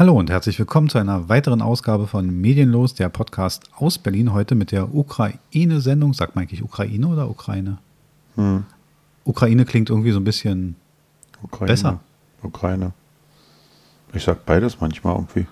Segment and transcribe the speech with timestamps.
[0.00, 4.32] Hallo und herzlich willkommen zu einer weiteren Ausgabe von Medienlos, der Podcast aus Berlin.
[4.32, 6.14] Heute mit der Ukraine-Sendung.
[6.14, 7.76] Sagt man eigentlich Ukraine oder Ukraine?
[8.36, 8.64] Hm.
[9.24, 10.76] Ukraine klingt irgendwie so ein bisschen
[11.42, 11.70] Ukraine.
[11.70, 12.00] besser.
[12.42, 12.92] Ukraine.
[14.14, 15.46] Ich sag beides manchmal irgendwie.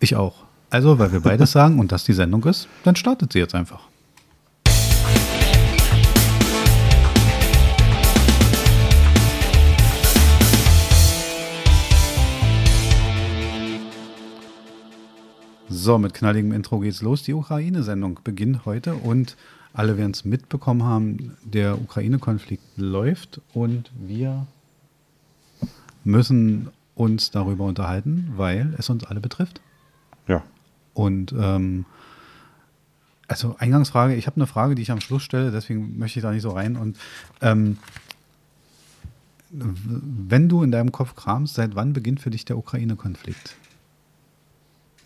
[0.00, 0.42] Ich auch.
[0.70, 3.86] Also, weil wir beides sagen und das die Sendung ist, dann startet sie jetzt einfach.
[15.76, 17.24] So, mit knalligem Intro geht's los.
[17.24, 19.36] Die Ukraine-Sendung beginnt heute und
[19.72, 24.46] alle werden es mitbekommen haben, der Ukraine-Konflikt läuft und wir
[26.04, 29.60] müssen uns darüber unterhalten, weil es uns alle betrifft.
[30.28, 30.44] Ja.
[30.94, 31.86] Und ähm,
[33.26, 36.30] also Eingangsfrage, ich habe eine Frage, die ich am Schluss stelle, deswegen möchte ich da
[36.30, 36.76] nicht so rein.
[36.76, 36.96] Und
[37.40, 37.78] ähm,
[39.50, 43.56] wenn du in deinem Kopf kramst, seit wann beginnt für dich der Ukraine-Konflikt?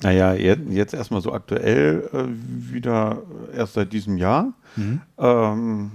[0.02, 3.22] Naja, jetzt, jetzt erstmal so aktuell äh, wieder
[3.54, 4.52] erst seit diesem Jahr.
[4.76, 5.00] Mhm.
[5.18, 5.90] Ähm,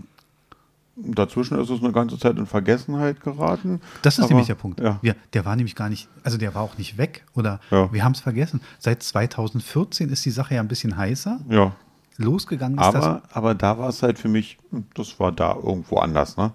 [0.95, 3.81] dazwischen ist es eine ganze Zeit in Vergessenheit geraten.
[4.01, 4.81] Das ist aber, nämlich der Punkt.
[4.81, 4.99] Ja.
[5.01, 7.91] Wir, der war nämlich gar nicht, also der war auch nicht weg oder Ja.
[7.93, 8.61] wir haben es vergessen.
[8.77, 11.39] Seit 2014 ist die Sache ja ein bisschen heißer.
[11.49, 11.73] Ja,
[12.17, 14.57] Losgegangen ist aber, aber da war es halt für mich,
[14.93, 16.51] das war da irgendwo anders, ne?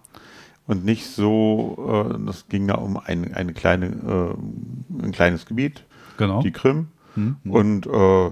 [0.66, 5.84] Und nicht so, äh, das ging da um ein, eine kleine, äh, ein kleines Gebiet,
[6.10, 6.42] das genau.
[6.42, 6.88] die Krim.
[7.18, 7.50] Mhm.
[7.50, 8.30] Und äh,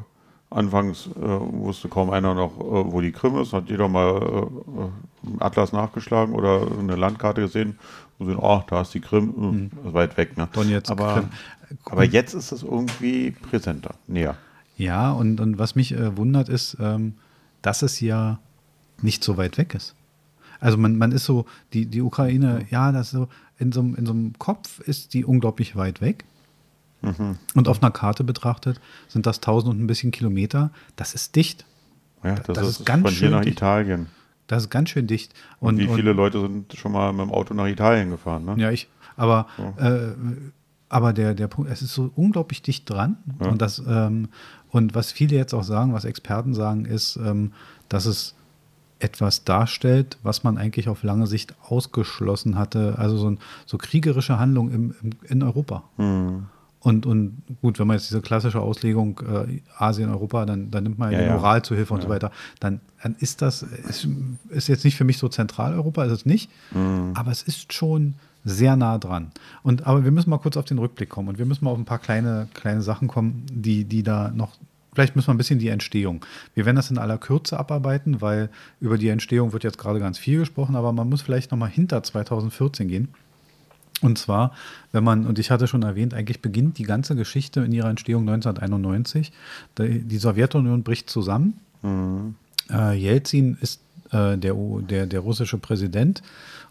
[0.50, 3.52] anfangs äh, wusste kaum einer noch, äh, wo die Krim ist.
[3.52, 7.78] Hat jeder mal äh, einen Atlas nachgeschlagen oder eine Landkarte gesehen
[8.18, 9.70] und sehen, oh, da ist die Krim, mhm.
[9.86, 10.36] ist weit weg.
[10.36, 10.48] Ne?
[10.52, 11.28] Donetsk, aber, Krim.
[11.84, 14.36] aber jetzt ist es irgendwie präsenter, näher.
[14.76, 17.14] Ja, und, und was mich äh, wundert ist, ähm,
[17.62, 18.38] dass es ja
[19.02, 19.94] nicht so weit weg ist.
[20.60, 23.28] Also man, man ist so, die, die Ukraine, ja, das ist so,
[23.58, 26.24] in so, in so einem Kopf ist die unglaublich weit weg.
[27.54, 30.70] Und auf einer Karte betrachtet sind das 1000 und ein bisschen Kilometer.
[30.96, 31.64] Das ist dicht.
[32.24, 33.58] Ja, Das das, ist ist, ganz von schön hier nach dicht.
[33.58, 34.06] Italien.
[34.46, 35.32] Das ist ganz schön dicht.
[35.60, 38.44] Und, wie viele Leute sind schon mal mit dem Auto nach Italien gefahren?
[38.44, 38.54] Ne?
[38.58, 40.14] Ja, ich, aber, äh,
[40.88, 43.16] aber der, der Punkt, es ist so unglaublich dicht dran.
[43.40, 43.48] Ja.
[43.48, 44.28] Und, das, ähm,
[44.70, 47.52] und was viele jetzt auch sagen, was Experten sagen, ist, ähm,
[47.88, 48.34] dass es
[48.98, 52.94] etwas darstellt, was man eigentlich auf lange Sicht ausgeschlossen hatte.
[52.98, 55.84] Also so, ein, so kriegerische Handlung im, im, in Europa.
[55.96, 56.46] Hm.
[56.86, 60.98] Und, und gut, wenn man jetzt diese klassische Auslegung äh, Asien, Europa, dann, dann nimmt
[61.00, 61.36] man ja, Ja, die ja.
[61.36, 62.04] Moral zur Hilfe und Ja.
[62.06, 62.30] so weiter.
[62.60, 64.06] Dann, dann ist das, ist,
[64.50, 67.10] ist jetzt nicht für mich so Zentraleuropa, ist es nicht, Mhm.
[67.14, 68.14] aber es ist schon
[68.44, 69.32] sehr nah dran.
[69.64, 71.78] Und aber wir müssen mal kurz auf den Rückblick kommen und wir müssen mal auf
[71.78, 74.52] ein paar kleine, kleine Sachen kommen, die, die da noch.
[74.94, 76.24] Vielleicht müssen wir ein bisschen die Entstehung.
[76.54, 78.48] Wir werden das in aller Kürze abarbeiten, weil
[78.80, 81.66] über die Entstehung wird jetzt gerade ganz viel gesprochen, aber man muss vielleicht noch mal
[81.66, 83.08] hinter 2014 gehen.
[84.02, 84.52] Und zwar,
[84.92, 88.28] wenn man, und ich hatte schon erwähnt, eigentlich beginnt die ganze Geschichte in ihrer Entstehung
[88.28, 89.32] 1991.
[89.78, 91.60] Die Sowjetunion bricht zusammen.
[92.70, 93.80] Äh, Jelzin ist
[94.10, 96.22] äh, der, der, der russische Präsident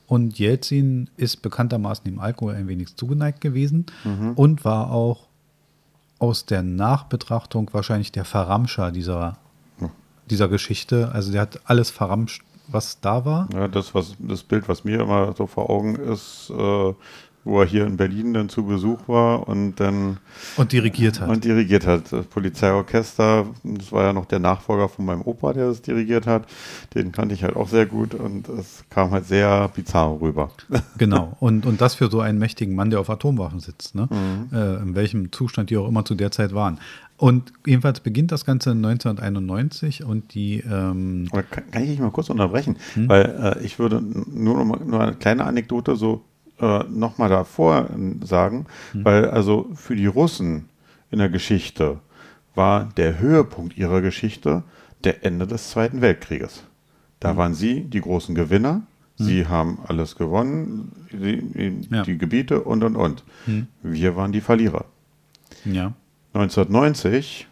[0.08, 3.88] und Jelzin ist bekanntermaßen dem Alkohol ein wenig zugeneigt gewesen
[4.36, 5.28] und war auch
[6.20, 9.38] aus der Nachbetrachtung wahrscheinlich der Verramscher dieser,
[10.30, 11.12] dieser Geschichte.
[11.12, 13.48] Also der hat alles verramscht, was da war.
[13.54, 16.94] Ja, das, was, das Bild, was mir immer so vor Augen ist, äh,
[17.46, 20.18] wo er hier in Berlin dann zu Besuch war und dann
[20.58, 21.30] Und dirigiert hat.
[21.30, 22.12] und dirigiert hat.
[22.12, 26.48] Das Polizeiorchester, das war ja noch der Nachfolger von meinem Opa, der das dirigiert hat.
[26.96, 30.50] Den kannte ich halt auch sehr gut und es kam halt sehr bizarr rüber.
[30.98, 31.36] Genau.
[31.40, 34.08] Und, und das für so einen mächtigen Mann, der auf Atomwaffen sitzt, ne?
[34.10, 34.56] Mhm.
[34.58, 36.80] Äh, in welchem Zustand die auch immer zu der Zeit waren.
[37.18, 42.30] Und jedenfalls beginnt das Ganze 1991 und die, ähm, kann, kann ich dich mal kurz
[42.30, 42.78] unterbrechen?
[42.94, 43.10] Hm?
[43.10, 46.24] Weil äh, ich würde nur, noch mal, nur eine kleine Anekdote so
[46.60, 49.06] äh, nochmal davor äh, sagen, Hm?
[49.06, 50.70] weil also für die Russen
[51.12, 52.00] in der Geschichte
[52.56, 54.64] war der Höhepunkt ihrer Geschichte
[55.04, 56.64] der Ende des Zweiten Weltkrieges.
[57.20, 57.38] Da Hm.
[57.38, 58.82] waren sie die großen Gewinner.
[59.18, 62.04] Sie haben alles gewonnen, die, die, Ja.
[62.04, 63.24] Gebiete und und und.
[63.46, 63.68] Hm.
[63.82, 64.86] Wir waren die Verlierer.
[65.64, 65.94] ja,
[66.34, 67.48] 1990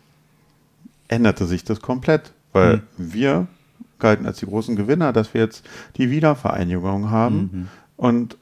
[1.08, 2.82] änderte sich das komplett, weil Hm.
[2.98, 3.48] wir
[4.00, 5.66] galten als die großen Gewinner, dass wir jetzt
[5.98, 7.68] die Wiedervereinigung haben Mhm.
[7.96, 8.38] und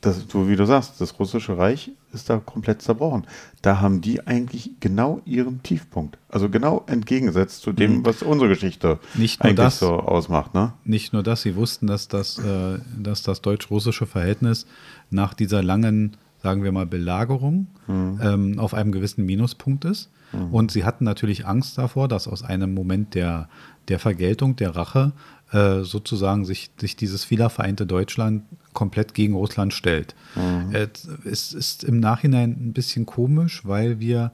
[0.00, 3.26] das, so wie du sagst, das russische Reich ist da komplett zerbrochen.
[3.62, 6.18] Da haben die eigentlich genau ihren Tiefpunkt.
[6.28, 9.20] Also genau entgegengesetzt zu dem, was unsere Geschichte Mhm.
[9.20, 9.78] Nicht nur eigentlich das.
[9.80, 10.54] so ausmacht.
[10.54, 10.72] Ne?
[10.84, 14.66] nicht nur das, sie wussten, dass das, äh, dass das deutsch-russische Verhältnis
[15.10, 20.10] nach dieser langen, sagen wir mal, Belagerung ähm, auf einem gewissen Minuspunkt ist.
[20.50, 23.48] Und sie hatten natürlich Angst davor, dass aus einem Moment der,
[23.88, 25.12] der Vergeltung, der Rache,
[25.52, 28.42] äh, sozusagen sich, sich dieses wiedervereinte Deutschland
[28.74, 30.14] komplett gegen Russland stellt.
[30.34, 30.74] Mhm.
[30.74, 30.88] Äh,
[31.24, 34.32] es ist im Nachhinein ein bisschen komisch, weil wir,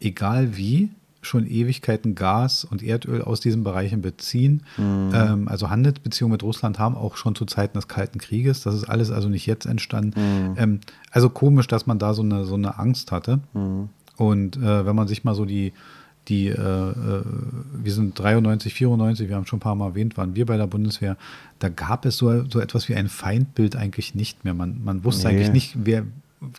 [0.00, 0.90] egal wie,
[1.20, 4.62] schon Ewigkeiten Gas und Erdöl aus diesen Bereichen beziehen.
[4.76, 5.10] Mhm.
[5.14, 8.62] Ähm, also Handelsbeziehungen mit Russland haben auch schon zu Zeiten des Kalten Krieges.
[8.62, 10.20] Das ist alles also nicht jetzt entstanden.
[10.20, 10.54] Mhm.
[10.56, 10.80] Ähm,
[11.10, 13.40] also komisch, dass man da so eine, so eine Angst hatte.
[13.52, 13.90] Mhm.
[14.16, 15.72] Und äh, wenn man sich mal so die,
[16.28, 17.22] die, äh, äh,
[17.72, 20.66] wir sind 93, 94, wir haben schon ein paar Mal erwähnt, waren wir bei der
[20.66, 21.16] Bundeswehr,
[21.58, 24.54] da gab es so, so etwas wie ein Feindbild eigentlich nicht mehr.
[24.54, 25.34] Man, man wusste nee.
[25.34, 26.04] eigentlich nicht, wer,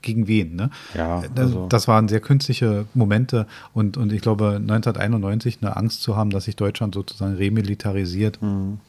[0.01, 0.56] gegen wen.
[0.56, 0.69] Ne?
[0.95, 1.68] Ja, also.
[1.68, 6.45] Das waren sehr künstliche Momente und, und ich glaube 1991 eine Angst zu haben, dass
[6.45, 8.42] sich Deutschland sozusagen remilitarisiert.
[8.42, 8.80] Mhm.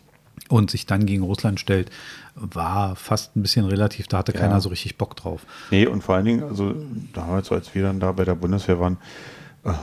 [0.48, 1.90] Und sich dann gegen Russland stellt,
[2.34, 4.08] war fast ein bisschen relativ.
[4.08, 4.40] Da hatte ja.
[4.40, 5.44] keiner so richtig Bock drauf.
[5.70, 6.74] Nee, und vor allen Dingen, also
[7.12, 8.98] damals, als wir dann da bei der Bundeswehr waren, äh,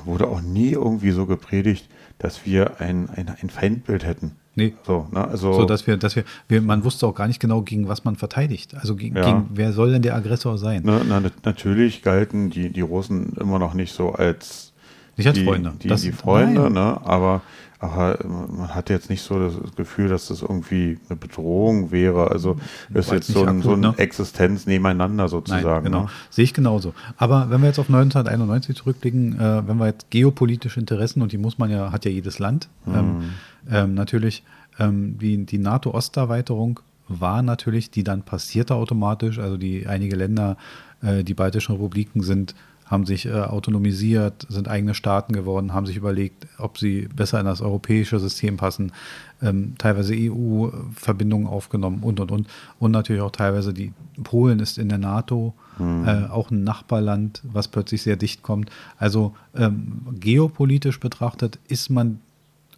[0.06, 1.88] wurde auch nie irgendwie so gepredigt,
[2.18, 4.32] dass wir ein, ein, ein Feindbild hätten.
[4.56, 4.74] Nee.
[4.88, 5.28] So, ne?
[5.28, 8.06] also so, dass wir, dass wir, wir, man wusste auch gar nicht genau, gegen was
[8.06, 8.74] man verteidigt.
[8.74, 9.24] Also gegen, ja.
[9.24, 10.82] gegen wer soll denn der Aggressor sein?
[10.84, 14.74] Ne, na, natürlich galten die, die Russen immer noch nicht so als
[15.16, 15.74] nicht als Freunde.
[15.82, 17.00] Die, die, die Freunde, ne?
[17.04, 17.42] aber
[17.80, 22.32] aber man hat jetzt nicht so das Gefühl, dass das irgendwie eine Bedrohung wäre.
[22.32, 22.58] Also
[22.92, 23.94] es ist jetzt so, ein, akut, so eine ne?
[23.98, 25.66] Existenz nebeneinander sozusagen.
[25.66, 26.10] Nein, genau, ne?
[26.32, 26.94] sehe ich genauso.
[27.18, 31.38] Aber wenn wir jetzt auf 1991 zurückblicken, äh, wenn wir jetzt geopolitische Interessen, und die
[31.38, 32.96] muss man ja, hat ja jedes Land, mhm.
[32.96, 33.24] ähm,
[33.70, 34.44] ähm, natürlich,
[34.80, 39.38] ähm, die, die NATO-Osterweiterung war natürlich, die dann passierte automatisch.
[39.38, 40.58] Also die einige Länder,
[41.02, 42.56] äh, die baltischen Republiken sind
[42.88, 47.46] haben sich äh, autonomisiert, sind eigene Staaten geworden, haben sich überlegt, ob sie besser in
[47.46, 48.94] das europäische System passen,
[49.42, 52.48] ähm, teilweise EU-Verbindungen aufgenommen und, und, und.
[52.80, 53.94] Und natürlich auch teilweise die
[54.24, 56.08] Polen ist in der NATO, mhm.
[56.08, 58.72] äh, auch ein Nachbarland, was plötzlich sehr dicht kommt.
[58.98, 62.20] Also ähm, geopolitisch betrachtet ist man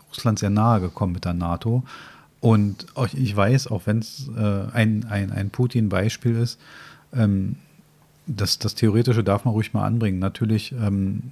[0.10, 1.84] Russland sehr nahe gekommen mit der NATO.
[2.42, 6.60] Und ich weiß, auch wenn es äh, ein, ein, ein Putin-Beispiel ist,
[7.14, 7.58] ähm,
[8.30, 10.20] das, das Theoretische darf man ruhig mal anbringen.
[10.20, 11.32] Natürlich, ähm,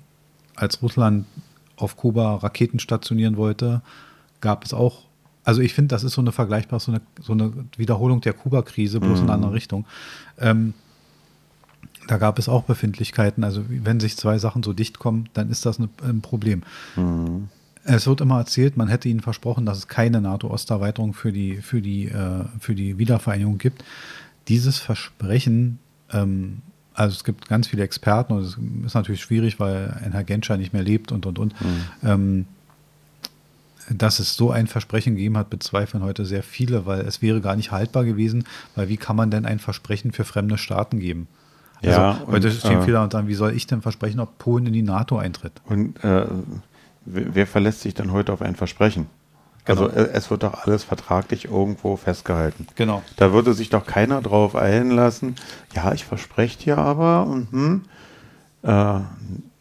[0.55, 1.25] als Russland
[1.75, 3.81] auf Kuba Raketen stationieren wollte,
[4.41, 5.03] gab es auch,
[5.43, 8.99] also ich finde, das ist so eine vergleichbar, so eine, so eine Wiederholung der Kuba-Krise,
[8.99, 9.23] bloß mhm.
[9.23, 9.85] in eine andere Richtung.
[10.39, 10.73] Ähm,
[12.07, 13.43] da gab es auch Befindlichkeiten.
[13.43, 16.63] Also wenn sich zwei Sachen so dicht kommen, dann ist das ein Problem.
[16.95, 17.49] Mhm.
[17.83, 21.81] Es wird immer erzählt, man hätte ihnen versprochen, dass es keine NATO-Osterweiterung für die, für,
[21.81, 23.83] die, äh, für die Wiedervereinigung gibt.
[24.47, 25.79] Dieses Versprechen
[26.11, 26.61] ähm,
[26.97, 30.57] also es gibt ganz viele Experten und es ist natürlich schwierig, weil ein Herr Genscher
[30.57, 31.61] nicht mehr lebt und und und.
[31.61, 31.83] Mhm.
[32.03, 32.45] Ähm,
[33.89, 37.55] dass es so ein Versprechen gegeben hat, bezweifeln heute sehr viele, weil es wäre gar
[37.55, 38.43] nicht haltbar gewesen,
[38.75, 41.27] weil wie kann man denn ein Versprechen für fremde Staaten geben?
[41.81, 44.65] Also ja, heute stehen äh, viele und sagen, wie soll ich denn versprechen, ob Polen
[44.65, 45.53] in die NATO eintritt?
[45.65, 46.25] Und äh,
[47.05, 49.05] wer verlässt sich dann heute auf ein Versprechen?
[49.67, 49.83] Genau.
[49.83, 52.67] Also es wird doch alles vertraglich irgendwo festgehalten.
[52.75, 53.03] Genau.
[53.17, 55.35] Da würde sich doch keiner drauf einlassen,
[55.75, 57.83] ja, ich verspreche dir aber, mhm,
[58.63, 58.99] äh,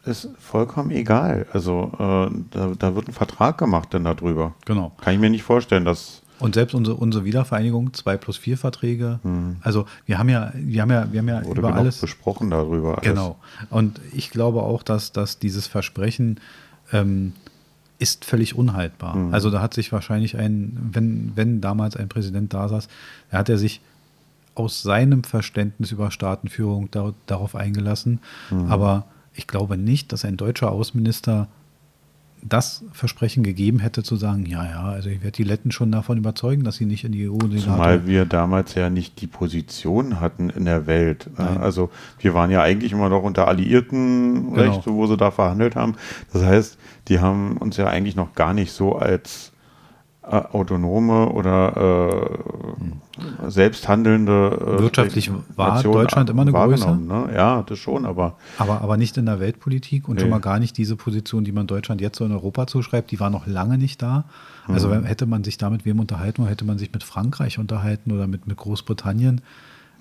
[0.05, 1.45] ist vollkommen egal.
[1.51, 4.55] Also äh, da, da, wird ein Vertrag gemacht dann darüber.
[4.65, 4.93] Genau.
[5.01, 6.21] Kann ich mir nicht vorstellen, dass.
[6.39, 9.57] Und selbst unsere, unsere Wiedervereinigung, zwei plus vier Verträge, mhm.
[9.61, 12.99] also wir haben ja, wir haben ja, wir haben ja Wurde über alles besprochen darüber.
[12.99, 13.09] Alles.
[13.09, 13.37] Genau.
[13.71, 16.39] Und ich glaube auch, dass, dass dieses Versprechen
[16.93, 17.33] ähm,
[17.99, 19.15] ist völlig unhaltbar.
[19.15, 19.33] Mhm.
[19.33, 22.87] Also da hat sich wahrscheinlich ein, wenn, wenn damals ein Präsident da saß,
[23.31, 23.81] da hat er sich
[24.55, 28.19] aus seinem Verständnis über Staatenführung da, darauf eingelassen.
[28.49, 28.71] Mhm.
[28.71, 31.47] Aber ich glaube nicht, dass ein deutscher Außenminister
[32.43, 36.17] das Versprechen gegeben hätte, zu sagen, ja, ja, also ich werde die Letten schon davon
[36.17, 40.19] überzeugen, dass sie nicht in die EU und Zumal wir damals ja nicht die Position
[40.19, 41.29] hatten in der Welt.
[41.37, 41.57] Nein.
[41.57, 41.89] Also
[42.19, 44.81] wir waren ja eigentlich immer noch unter Alliierten genau.
[44.85, 45.95] wo sie da verhandelt haben.
[46.31, 46.77] Das heißt,
[47.07, 49.51] die haben uns ja eigentlich noch gar nicht so als
[50.27, 52.37] autonome oder
[53.45, 56.95] äh, selbsthandelnde äh, wirtschaftlich war Nation Deutschland immer eine Größe.
[56.95, 57.29] Ne?
[57.33, 60.21] Ja, das schon, aber aber aber nicht in der Weltpolitik und nee.
[60.21, 63.11] schon mal gar nicht diese Position, die man Deutschland jetzt so in Europa zuschreibt.
[63.11, 64.25] Die war noch lange nicht da.
[64.67, 65.05] Also mhm.
[65.05, 68.27] hätte man sich da mit wem unterhalten oder hätte man sich mit Frankreich unterhalten oder
[68.27, 69.41] mit mit Großbritannien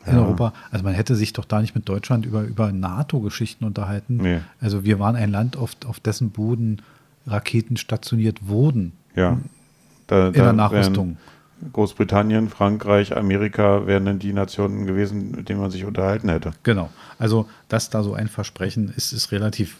[0.06, 0.20] in ja.
[0.20, 0.52] Europa.
[0.70, 4.16] Also man hätte sich doch da nicht mit Deutschland über über NATO-Geschichten unterhalten.
[4.16, 4.40] Nee.
[4.60, 6.82] Also wir waren ein Land, auf, auf dessen Boden
[7.26, 8.92] Raketen stationiert wurden.
[9.14, 9.38] Ja.
[10.06, 11.16] Da, in der Nachrüstung.
[11.72, 16.52] Großbritannien, Frankreich, Amerika wären dann die Nationen gewesen, mit denen man sich unterhalten hätte.
[16.62, 16.90] Genau.
[17.18, 19.78] Also, dass da so ein Versprechen ist, ist relativ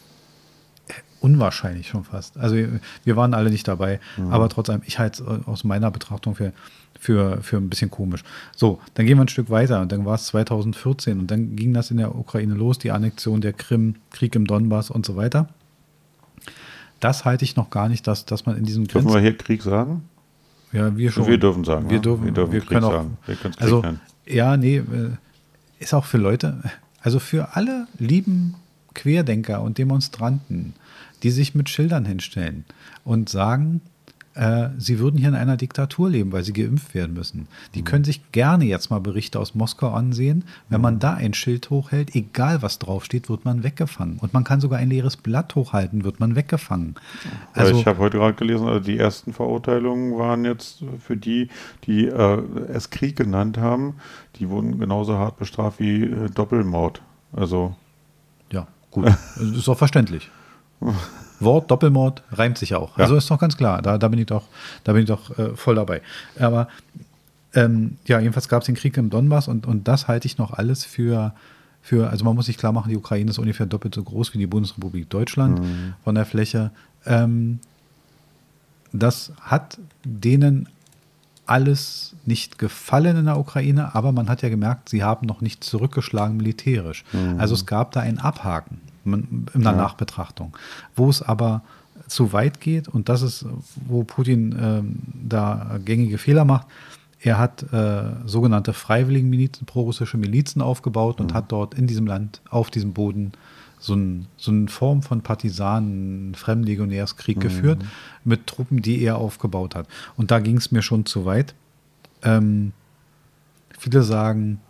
[1.20, 2.38] unwahrscheinlich schon fast.
[2.38, 2.56] Also,
[3.04, 4.32] wir waren alle nicht dabei, mhm.
[4.32, 6.52] aber trotzdem, ich halte es aus meiner Betrachtung für,
[6.98, 8.22] für, für ein bisschen komisch.
[8.54, 11.74] So, dann gehen wir ein Stück weiter und dann war es 2014 und dann ging
[11.74, 15.48] das in der Ukraine los, die Annexion der Krim, Krieg im Donbass und so weiter.
[17.00, 19.62] Das halte ich noch gar nicht, dass, dass man in diesem Dürfen wir hier Krieg
[19.62, 20.04] sagen?
[20.76, 21.26] Ja, wir schon.
[21.26, 21.88] Wir dürfen sagen.
[21.88, 22.02] Wir ja?
[22.02, 23.18] dürfen, wir, dürfen wir können auch, sagen.
[23.26, 24.00] Wir also, nennen.
[24.26, 25.10] ja, nee, äh,
[25.78, 26.62] ist auch für Leute,
[27.00, 28.54] also für alle lieben
[28.94, 30.74] Querdenker und Demonstranten,
[31.22, 32.64] die sich mit Schildern hinstellen
[33.04, 33.80] und sagen,
[34.36, 37.48] äh, sie würden hier in einer Diktatur leben, weil sie geimpft werden müssen.
[37.74, 40.44] Die können sich gerne jetzt mal Berichte aus Moskau ansehen.
[40.68, 44.18] Wenn man da ein Schild hochhält, egal was draufsteht, wird man weggefangen.
[44.18, 46.96] Und man kann sogar ein leeres Blatt hochhalten, wird man weggefangen.
[47.54, 51.48] Also, Also, ich habe heute gerade gelesen, also die ersten Verurteilungen waren jetzt für die,
[51.84, 53.94] die äh, es Krieg genannt haben,
[54.36, 57.00] die wurden genauso hart bestraft wie äh, Doppelmord.
[57.32, 57.74] Also
[58.52, 59.06] ja, gut.
[59.06, 60.30] Das ist doch verständlich.
[61.40, 62.96] Wort, Doppelmord reimt sich auch.
[62.96, 63.04] Ja.
[63.04, 63.82] Also ist doch ganz klar.
[63.82, 64.44] Da, da bin ich doch,
[64.84, 66.02] da bin ich doch äh, voll dabei.
[66.38, 66.68] Aber
[67.54, 70.52] ähm, ja, jedenfalls gab es den Krieg im Donbass und, und das halte ich noch
[70.52, 71.32] alles für,
[71.82, 74.38] für, also man muss sich klar machen, die Ukraine ist ungefähr doppelt so groß wie
[74.38, 75.60] die Bundesrepublik Deutschland
[76.04, 76.70] von der Fläche.
[77.06, 77.60] Ähm,
[78.92, 80.68] das hat denen
[81.46, 85.62] alles nicht gefallen in der Ukraine, aber man hat ja gemerkt, sie haben noch nicht
[85.62, 87.04] zurückgeschlagen militärisch.
[87.38, 88.80] Also es gab da ein Abhaken
[89.14, 89.72] in der Ja.
[89.72, 90.56] Nachbetrachtung.
[90.94, 91.62] Wo es aber
[92.08, 93.46] zu weit geht, und das ist,
[93.86, 94.98] wo Putin ähm,
[95.28, 96.66] da gängige Fehler macht,
[97.20, 102.42] er hat äh, sogenannte freiwilligen Milizen, prorussische Milizen aufgebaut und hat dort in diesem Land,
[102.50, 103.32] auf diesem Boden,
[103.78, 107.84] so, ein, so eine Form von Partisanen, Fremdenlegionärskrieg geführt
[108.24, 109.88] mit Truppen, die er aufgebaut hat.
[110.16, 111.54] Und da ging es mir schon zu weit.
[112.22, 112.72] Ähm,
[113.78, 114.60] viele sagen,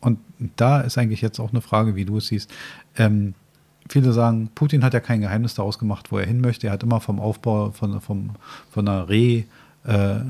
[0.00, 0.18] und
[0.56, 2.50] da ist eigentlich jetzt auch eine Frage, wie du es siehst.
[2.98, 3.34] Ähm,
[3.88, 6.66] viele sagen, Putin hat ja kein Geheimnis daraus gemacht, wo er hin möchte.
[6.66, 8.30] Er hat immer vom Aufbau von, vom,
[8.70, 9.44] von einer Re,
[9.84, 10.20] äh,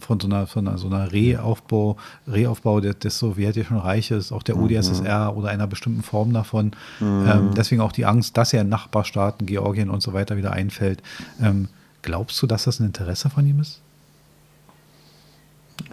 [0.00, 4.56] von so einer, von einer, so einer Reaufbau, Reaufbau des, des sowjetischen Reiches, auch der
[4.56, 6.72] UdSSR oder einer bestimmten Form davon.
[7.00, 11.02] Ähm, deswegen auch die Angst, dass er in Nachbarstaaten, Georgien und so weiter wieder einfällt.
[11.40, 11.68] Ähm,
[12.02, 13.80] glaubst du, dass das ein Interesse von ihm ist?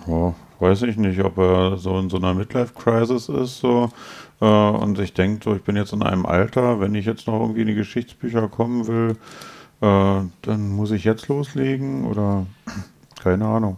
[0.08, 3.90] Ja, weiß ich nicht, ob er so in so einer Midlife-Crisis ist so,
[4.46, 7.62] und sich denkt, so, ich bin jetzt in einem Alter, wenn ich jetzt noch irgendwie
[7.62, 9.18] in die Geschichtsbücher kommen will,
[9.82, 12.46] äh, dann muss ich jetzt loslegen oder
[13.22, 13.78] keine Ahnung.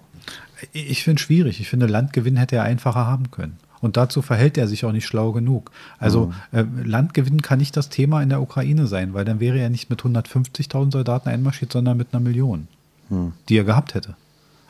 [0.71, 1.59] Ich finde es schwierig.
[1.59, 3.57] Ich finde, Landgewinn hätte er einfacher haben können.
[3.81, 5.69] Und dazu verhält er sich auch nicht schlau genug.
[5.99, 9.69] Also äh, Landgewinn kann nicht das Thema in der Ukraine sein, weil dann wäre er
[9.69, 12.69] nicht mit 150.000 Soldaten einmarschiert, sondern mit einer Million,
[13.49, 14.15] die er gehabt hätte.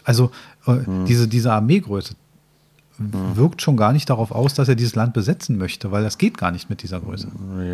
[0.03, 0.31] Also
[0.65, 2.15] äh, diese, diese Armeegröße
[2.97, 6.37] wirkt schon gar nicht darauf aus, dass er dieses Land besetzen möchte, weil das geht
[6.37, 7.27] gar nicht mit dieser Größe.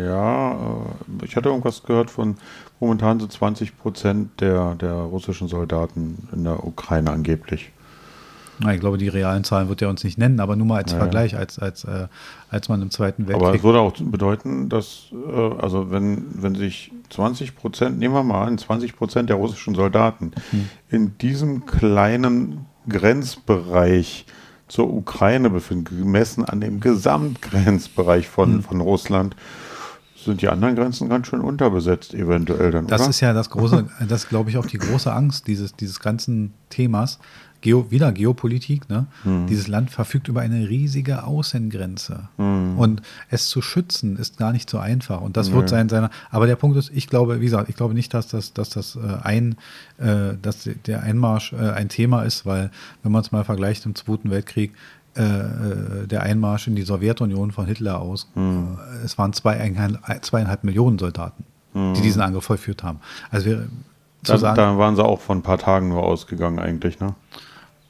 [0.06, 2.36] Ja, äh, ich hatte irgendwas gehört von
[2.80, 7.70] momentan so 20 Prozent der, der russischen Soldaten in der Ukraine angeblich.
[8.62, 10.92] Na, ich glaube, die realen Zahlen wird er uns nicht nennen, aber nur mal als
[10.92, 10.98] Ja.
[10.98, 12.08] Vergleich, als, als, äh,
[12.50, 13.62] als man im Zweiten Aber es Weltkrieg.
[13.62, 18.58] würde auch bedeuten, dass, äh, also wenn, wenn sich 20 Prozent, nehmen wir mal an,
[18.58, 20.32] 20 Prozent der russischen Soldaten
[20.90, 24.26] in diesem kleinen Grenzbereich
[24.70, 29.34] zur Ukraine befinden, gemessen an dem Gesamtgrenzbereich von, von Russland,
[30.16, 33.10] sind die anderen Grenzen ganz schön unterbesetzt, eventuell dann, Das oder?
[33.10, 37.18] ist ja das große, das glaube ich auch die große Angst dieses, dieses ganzen Themas.
[37.60, 39.06] Geo, wieder Geopolitik, ne?
[39.48, 42.28] Dieses Land verfügt über eine riesige Außengrenze.
[42.36, 45.20] Und es zu schützen ist gar nicht so einfach.
[45.20, 46.10] Und das wird sein seiner.
[46.30, 48.96] Aber der Punkt ist, ich glaube, wie gesagt, ich glaube nicht, dass das, dass das
[48.96, 49.56] äh, ein,
[49.98, 52.70] äh, dass der Einmarsch äh, ein Thema ist, weil
[53.02, 54.72] wenn man es mal vergleicht im Zweiten Weltkrieg,
[55.16, 60.62] äh, äh, der Einmarsch in die Sowjetunion von Hitler aus, äh, es waren zweieinhalb, zweieinhalb
[60.62, 63.00] Millionen Soldaten, die diesen Angriff vollführt haben.
[63.30, 63.68] Also wir,
[64.22, 67.14] zu da, sagen, da waren sie auch von ein paar Tagen nur ausgegangen eigentlich, ne?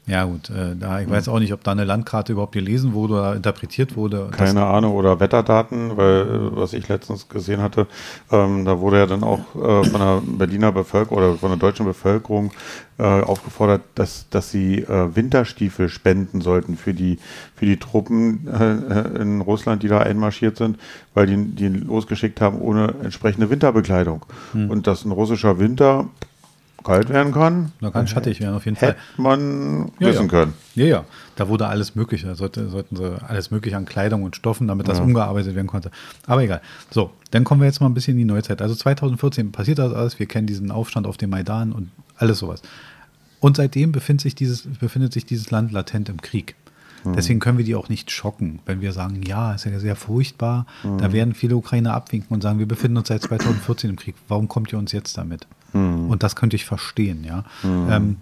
[0.07, 3.13] Ja gut, äh, da, ich weiß auch nicht, ob da eine Landkarte überhaupt gelesen wurde
[3.13, 4.29] oder interpretiert wurde.
[4.31, 7.85] Keine Ahnung, oder Wetterdaten, weil äh, was ich letztens gesehen hatte,
[8.31, 11.85] ähm, da wurde ja dann auch äh, von der Berliner Bevölkerung oder von der deutschen
[11.85, 12.51] Bevölkerung
[12.97, 17.19] äh, aufgefordert, dass, dass sie äh, Winterstiefel spenden sollten für die,
[17.55, 20.77] für die Truppen äh, in Russland, die da einmarschiert sind,
[21.13, 24.25] weil die die losgeschickt haben ohne entsprechende Winterbekleidung.
[24.53, 24.71] Hm.
[24.71, 26.09] Und dass ein russischer Winter
[26.83, 28.89] kalt werden kann, Da kann schattig werden, auf jeden Fall.
[28.89, 30.27] hätte man Ja, wissen ja.
[30.27, 30.53] können.
[30.75, 34.35] Ja, ja, da wurde alles Mögliche, da sollte, sollten sie alles Mögliche an Kleidung und
[34.35, 35.91] Stoffen, damit das umgearbeitet werden konnte.
[36.27, 36.61] Aber egal.
[36.89, 38.61] So, dann kommen wir jetzt mal ein bisschen in die Neuzeit.
[38.61, 42.61] Also 2014 passiert das alles, wir kennen diesen Aufstand auf dem Maidan und alles sowas.
[43.39, 46.55] Und seitdem befindet sich dieses, befindet sich dieses Land latent im Krieg.
[47.05, 50.65] Deswegen können wir die auch nicht schocken, wenn wir sagen, ja, ist ja sehr furchtbar.
[50.83, 54.15] Da werden viele Ukrainer abwinken und sagen, wir befinden uns seit 2014 im Krieg.
[54.27, 55.47] Warum kommt ihr uns jetzt damit?
[55.73, 57.45] Und das könnte ich verstehen, ja.
[57.63, 58.17] Ähm,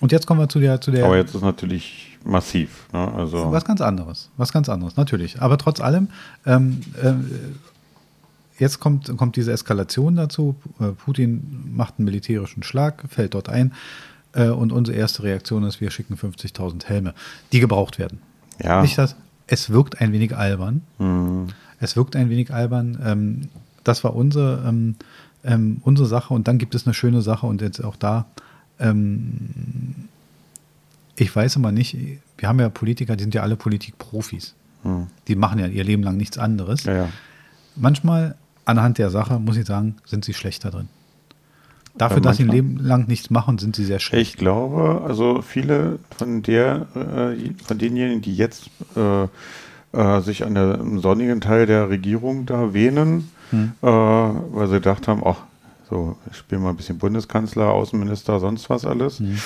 [0.00, 1.04] und jetzt kommen wir zu der, zu der.
[1.04, 2.86] Aber jetzt ist natürlich massiv.
[2.92, 3.12] Ne?
[3.14, 5.40] Also, Was ganz anderes, was ganz anderes, natürlich.
[5.40, 6.08] Aber trotz allem,
[6.44, 7.14] ähm, äh,
[8.58, 10.56] jetzt kommt, kommt diese Eskalation dazu.
[10.80, 13.72] Äh, Putin macht einen militärischen Schlag, fällt dort ein.
[14.36, 17.14] Äh, und unsere erste Reaktion ist, wir schicken 50.000 Helme,
[17.52, 18.20] die gebraucht werden.
[18.62, 18.82] Ja.
[18.82, 19.16] Nicht das,
[19.46, 20.82] es wirkt ein wenig albern.
[20.98, 21.48] Mhm.
[21.80, 22.98] Es wirkt ein wenig albern.
[23.02, 23.48] Ähm,
[23.82, 24.96] das war unsere, ähm,
[25.44, 26.34] ähm, unsere Sache.
[26.34, 28.26] Und dann gibt es eine schöne Sache und jetzt auch da.
[28.78, 30.08] Ähm,
[31.16, 31.96] ich weiß immer nicht,
[32.36, 34.54] wir haben ja Politiker, die sind ja alle Politikprofis.
[34.84, 35.06] Mhm.
[35.28, 36.84] Die machen ja ihr Leben lang nichts anderes.
[36.84, 37.08] Ja, ja.
[37.74, 40.88] Manchmal, anhand der Sache, muss ich sagen, sind sie schlechter drin.
[41.98, 42.50] Dafür, dass sie ein?
[42.50, 44.32] Leben lang nichts machen, sind sie sehr schlecht.
[44.32, 49.24] Ich glaube, also viele von der, äh, von denjenigen, die jetzt äh,
[49.98, 53.72] äh, sich an der im sonnigen Teil der Regierung da wähnen, Hm.
[53.80, 55.36] äh, weil sie gedacht haben, ach,
[55.88, 59.38] so, ich spiele mal ein bisschen Bundeskanzler, Außenminister, sonst was alles, Hm.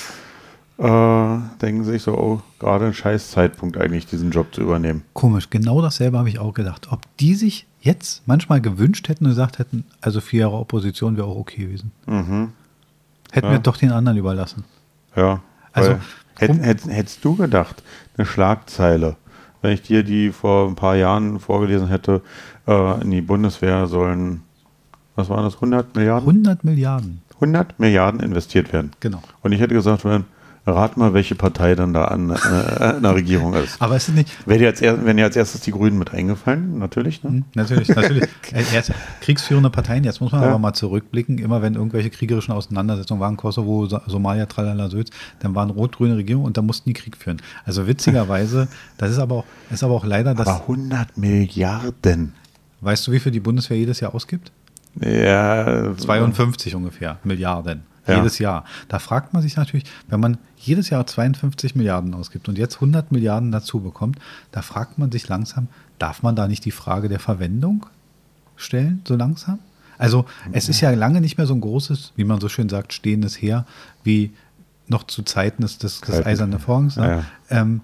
[0.79, 5.03] äh, denken sich so, oh, gerade ein scheiß Zeitpunkt eigentlich, diesen Job zu übernehmen.
[5.13, 6.87] Komisch, genau dasselbe habe ich auch gedacht.
[6.91, 11.27] Ob die sich jetzt manchmal gewünscht hätten und gesagt hätten, also vier Jahre Opposition wäre
[11.27, 11.91] auch okay gewesen.
[12.05, 12.51] Mhm.
[13.31, 13.51] Hätten Ja.
[13.53, 14.63] wir doch den anderen überlassen.
[15.15, 15.41] Ja.
[15.73, 15.97] Also,
[16.37, 17.81] hätt, hätt, hättest du gedacht,
[18.17, 19.15] eine Schlagzeile,
[19.61, 22.21] wenn ich dir die vor ein paar Jahren vorgelesen hätte,
[22.67, 24.41] äh, in die Bundeswehr sollen,
[25.15, 26.27] was waren das, 100 Milliarden?
[26.27, 27.21] 100 Milliarden.
[27.35, 28.91] 100 Milliarden investiert werden.
[28.99, 29.21] Genau.
[29.41, 30.25] Und ich hätte gesagt, wenn,
[30.65, 33.81] rat mal, welche Partei dann da an, äh, in der Regierung ist.
[33.81, 36.13] Aber es ist nicht, Wäre dir als, er, wären dir als erstes die Grünen mit
[36.13, 36.77] eingefallen?
[36.77, 37.29] Natürlich, ne?
[37.31, 38.23] Hm, Natürlich, natürlich.
[38.53, 38.91] Äh, Erst
[39.21, 40.49] kriegsführende Parteien, jetzt muss man Ja.
[40.49, 45.69] aber mal zurückblicken, immer wenn irgendwelche kriegerischen Auseinandersetzungen waren, Kosovo, Somalia, Tralala, Söz, dann waren
[45.69, 47.41] rot-grüne Regierungen und da mussten die Krieg führen.
[47.65, 52.33] Also witzigerweise, das ist aber auch, ist aber auch leider das, Aber 100 Milliarden.
[52.81, 54.51] weißt du, wie viel die Bundeswehr jedes Jahr ausgibt?
[54.99, 57.83] Ja, 52 ungefähr Milliarden.
[58.07, 58.17] Ja.
[58.17, 58.65] Jedes Jahr.
[58.87, 63.11] Da fragt man sich natürlich, wenn man jedes Jahr 52 Milliarden ausgibt und jetzt 100
[63.11, 64.19] Milliarden dazu bekommt,
[64.51, 65.67] da fragt man sich langsam,
[65.99, 67.85] darf man da nicht die Frage der Verwendung
[68.55, 69.59] stellen, so langsam?
[69.97, 72.91] Also es ist ja lange nicht mehr so ein großes, wie man so schön sagt,
[72.91, 73.67] stehendes Heer,
[74.03, 74.31] wie
[74.87, 76.25] noch zu Zeiten des, des, des.
[76.25, 76.97] Eisernen Vorhangs.
[76.97, 77.23] Ne?
[77.49, 77.61] Ja.
[77.61, 77.81] Ähm,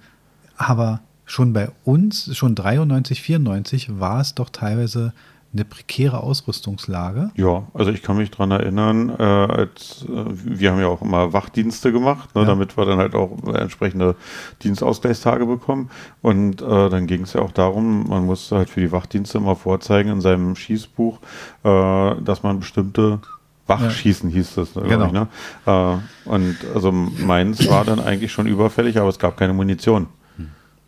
[0.57, 5.13] aber schon bei uns, schon 93, 94, war es doch teilweise
[5.53, 7.31] eine prekäre Ausrüstungslage.
[7.35, 11.33] Ja, also ich kann mich dran erinnern, äh, als, äh, wir haben ja auch immer
[11.33, 12.47] Wachdienste gemacht, ne, Ja.
[12.47, 14.15] damit wir dann halt auch entsprechende
[14.63, 15.89] Dienstausgleichstage bekommen.
[16.21, 19.55] Und äh, dann ging es ja auch darum, man musste halt für die Wachdienste immer
[19.55, 21.19] vorzeigen in seinem Schießbuch,
[21.63, 23.19] äh, dass man bestimmte
[23.67, 25.05] Wachschießen hieß das, ne, Genau.
[25.07, 25.27] ich, ne?
[25.65, 30.07] äh, und also meins war dann eigentlich schon überfällig, aber es gab keine Munition.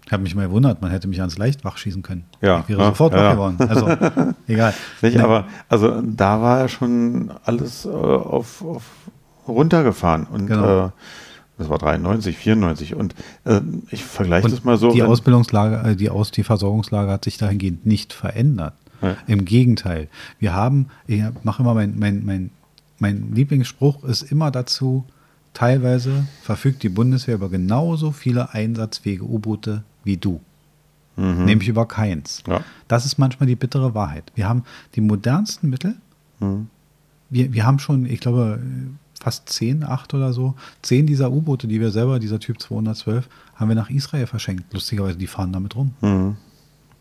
[0.10, 2.26] Ich habe mich mal gewundert, man hätte mich ans Leichtwach schießen können.
[2.42, 3.58] Ja, Ich wäre ja, sofort ja, wach geworden.
[3.60, 3.88] Also,
[4.48, 4.74] egal.
[5.04, 5.22] Nicht, Nee.
[5.22, 8.84] aber also da war ja schon alles äh, auf, auf
[9.48, 10.88] runtergefahren und Genau.
[10.88, 10.90] äh,
[11.60, 13.14] das war 93, 94 und
[13.46, 14.92] äh, ich vergleiche Und das mal so.
[14.92, 18.74] die Ausbildungslage, äh, die, Aus, die Versorgungslage hat sich dahingehend nicht verändert.
[19.04, 19.16] Ja.
[19.28, 20.08] Im Gegenteil.
[20.40, 22.50] Wir haben, ich mache immer mein, mein, mein,
[22.98, 25.06] mein Lieblingsspruch ist immer dazu,
[25.54, 30.40] teilweise verfügt die Bundeswehr über genauso viele einsatzfähige U-Boote wie du.
[31.16, 31.46] Mhm.
[31.46, 32.44] Nämlich über keins.
[32.48, 32.62] Ja.
[32.88, 34.32] Das ist manchmal die bittere Wahrheit.
[34.36, 34.64] Wir haben
[34.96, 35.96] die modernsten Mittel,
[36.40, 36.68] Mhm.
[37.30, 38.60] wir, wir haben schon, ich glaube,
[39.20, 43.68] fast zehn, acht oder so, zehn dieser U-Boote, die wir selber, dieser Typ 212, haben
[43.68, 44.74] wir nach Israel verschenkt.
[44.74, 45.92] Lustigerweise, die fahren damit rum.
[46.00, 46.38] Mhm.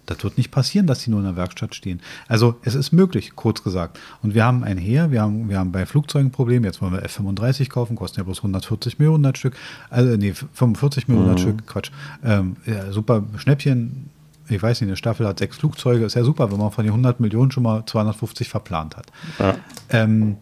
[0.09, 2.01] Das wird nicht passieren, dass die nur in der Werkstatt stehen.
[2.29, 3.99] Also es ist möglich, kurz gesagt.
[4.23, 6.65] Und wir haben ein Heer, wir haben, wir haben bei Flugzeugen ein Problem.
[6.65, 9.55] Jetzt wollen wir F-35 kaufen, kosten ja bloß 140 Millionen das Stück.
[9.91, 11.91] Also nee, 45 Millionen das Stück, Quatsch.
[12.25, 14.11] Ähm, ja, super Schnäppchen.
[14.49, 16.07] Ich weiß nicht, eine Staffel hat sechs Flugzeuge.
[16.07, 19.07] Ist ja super, wenn man von den 100 Millionen schon mal 250 verplant hat.
[19.39, 19.57] Ja.
[19.91, 20.39] Ähm,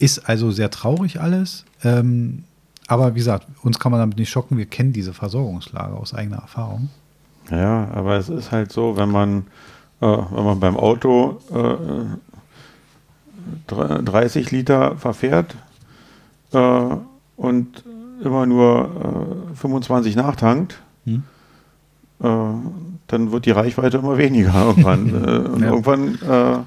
[0.00, 1.64] ist also sehr traurig alles.
[1.84, 2.44] Ähm,
[2.88, 4.58] aber wie gesagt, uns kann man damit nicht schocken.
[4.58, 6.88] Wir kennen diese Versorgungslage aus eigener Erfahrung.
[7.50, 9.46] Ja, aber es ist halt so, wenn man,
[10.00, 12.16] äh, wenn man beim Auto äh,
[13.66, 15.54] dr- 30 Liter verfährt
[16.52, 16.86] äh,
[17.36, 17.84] und
[18.22, 21.22] immer nur äh, 25 nachtankt, Hm?
[22.22, 22.26] äh,
[23.06, 25.08] dann wird die Reichweite immer weniger irgendwann.
[25.08, 25.68] äh, und Ja.
[25.70, 26.58] irgendwann äh,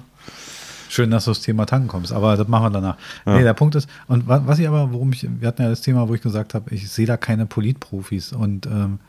[0.89, 2.97] Schön, dass du das Thema Tanken kommst, aber das machen wir danach.
[3.25, 3.35] Ja.
[3.37, 5.81] Nee, der Punkt ist, und wa- was ich aber, worum ich, wir hatten ja das
[5.81, 8.99] Thema, wo ich gesagt habe, ich sehe da keine Politprofis und ähm,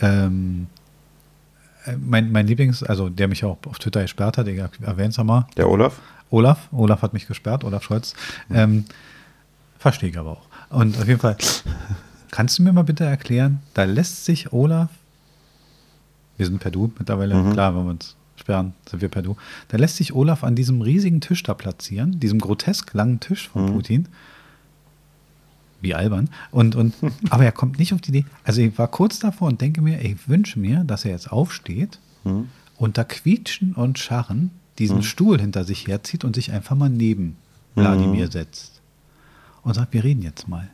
[0.00, 0.83] ähm, äh,
[1.98, 5.46] mein, mein Lieblings, also der mich auch auf Twitter gesperrt hat, ich erwähne es mal,
[5.56, 8.14] der Olaf, Olaf, Olaf hat mich gesperrt, Olaf Scholz,
[8.52, 8.84] ähm,
[9.78, 10.46] verstehe ich aber auch.
[10.70, 11.36] Und auf jeden Fall,
[12.30, 14.88] kannst du mir mal bitte erklären, da lässt sich Olaf,
[16.36, 17.52] wir sind per Du mittlerweile, Mhm.
[17.52, 19.36] klar, wenn wir uns sperren, sind wir per Du,
[19.68, 23.66] da lässt sich Olaf an diesem riesigen Tisch da platzieren, diesem grotesk langen Tisch von
[23.66, 23.72] Mhm.
[23.72, 24.08] Putin,
[25.84, 26.94] wie albern, und, und,
[27.30, 30.00] aber er kommt nicht auf die Idee, also ich war kurz davor und denke mir,
[30.00, 32.48] ich wünsche mir, dass er jetzt aufsteht, hm?
[32.76, 37.36] unter Quietschen und Scharren diesen Stuhl hinter sich herzieht und sich einfach mal neben.
[37.74, 38.80] Wladimir setzt.
[39.62, 40.68] Und sagt, wir reden jetzt mal.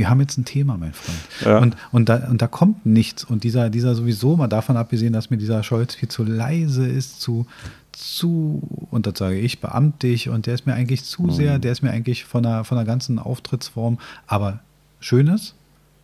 [0.00, 1.18] Wir haben jetzt ein Thema, mein Freund.
[1.44, 1.58] Ja.
[1.58, 3.22] Und, und, da, und da kommt nichts.
[3.22, 7.20] Und dieser, dieser sowieso, mal davon abgesehen, dass mir dieser Scholz viel zu leise ist,
[7.20, 7.46] zu,
[7.92, 11.30] zu, und das sage ich, beamtig und der ist mir eigentlich zu Mhm.
[11.32, 14.60] sehr, der ist mir eigentlich von der, von der ganzen Auftrittsform, aber
[15.00, 15.54] Schönes,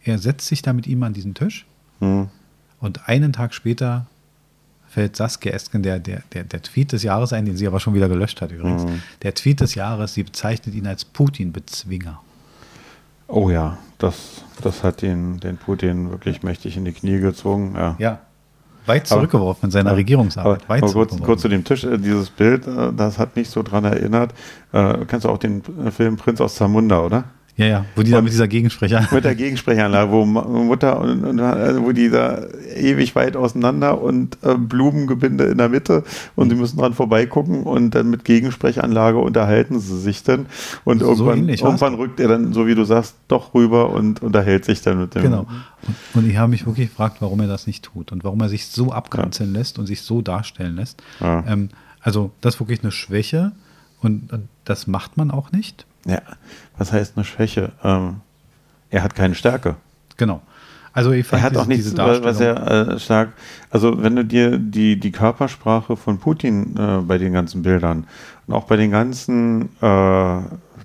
[0.05, 1.65] er setzt sich da mit ihm an diesen Tisch
[2.01, 2.29] Hm.
[2.81, 4.05] und einen Tag später
[4.91, 7.95] fällt Saskia Esken der, der, der, der Tweet des Jahres ein, den sie aber schon
[7.95, 8.85] wieder gelöscht hat übrigens.
[8.85, 9.01] Mhm.
[9.23, 12.21] Der Tweet des Jahres, sie bezeichnet ihn als Putin-Bezwinger.
[13.29, 17.75] Oh ja, das, das hat den, den Putin wirklich mächtig in die Knie gezogen.
[17.77, 17.97] Ja.
[17.99, 18.19] Ja.
[18.87, 20.63] Weit zurückgeworfen in seiner Regierungsarbeit.
[20.63, 23.51] Aber, Weit aber kurz, kurz zu dem Tisch, äh, dieses Bild, äh, das hat mich
[23.51, 24.33] so dran erinnert.
[24.73, 27.25] Äh, kennst du auch den Film Prinz aus Zamunda, oder?
[27.57, 29.09] Ja, ja, wo die da mit dieser Gegensprecher.
[29.11, 32.43] Mit der Gegensprechanlage, wo Mutter und, und äh, wo die da
[32.75, 37.95] ewig weit auseinander und äh, Blumengebinde in der Mitte und sie müssen dran vorbeigucken und
[37.95, 40.47] dann mit Gegensprechanlage unterhalten sie sich dann
[40.85, 43.89] und So irgendwann, ähnlich war's irgendwann rückt er dann, so wie du sagst, doch rüber
[43.89, 45.23] und unterhält sich dann mit dem.
[45.23, 45.47] Genau.
[45.87, 48.51] Und, und ich habe mich wirklich gefragt, warum er das nicht tut und warum er
[48.51, 51.03] sich so abkanzeln lässt und sich so darstellen lässt.
[51.21, 51.43] Ja.
[51.47, 53.53] Ähm, also, das ist wirklich eine Schwäche
[54.03, 55.87] und, und das macht man auch nicht.
[56.07, 56.23] Ja,
[56.79, 57.73] was heißt eine Schwäche?
[57.83, 58.21] Ähm,
[58.91, 59.77] er hat keine Stärke.
[60.17, 60.41] Genau.
[60.93, 63.33] Also, ich fand Er hat diese, auch nichts, diese was er äh, stark.
[63.71, 68.07] Also, wenn du dir die, die Körpersprache von Putin äh, bei den ganzen Bildern
[68.47, 70.39] und auch bei den ganzen äh,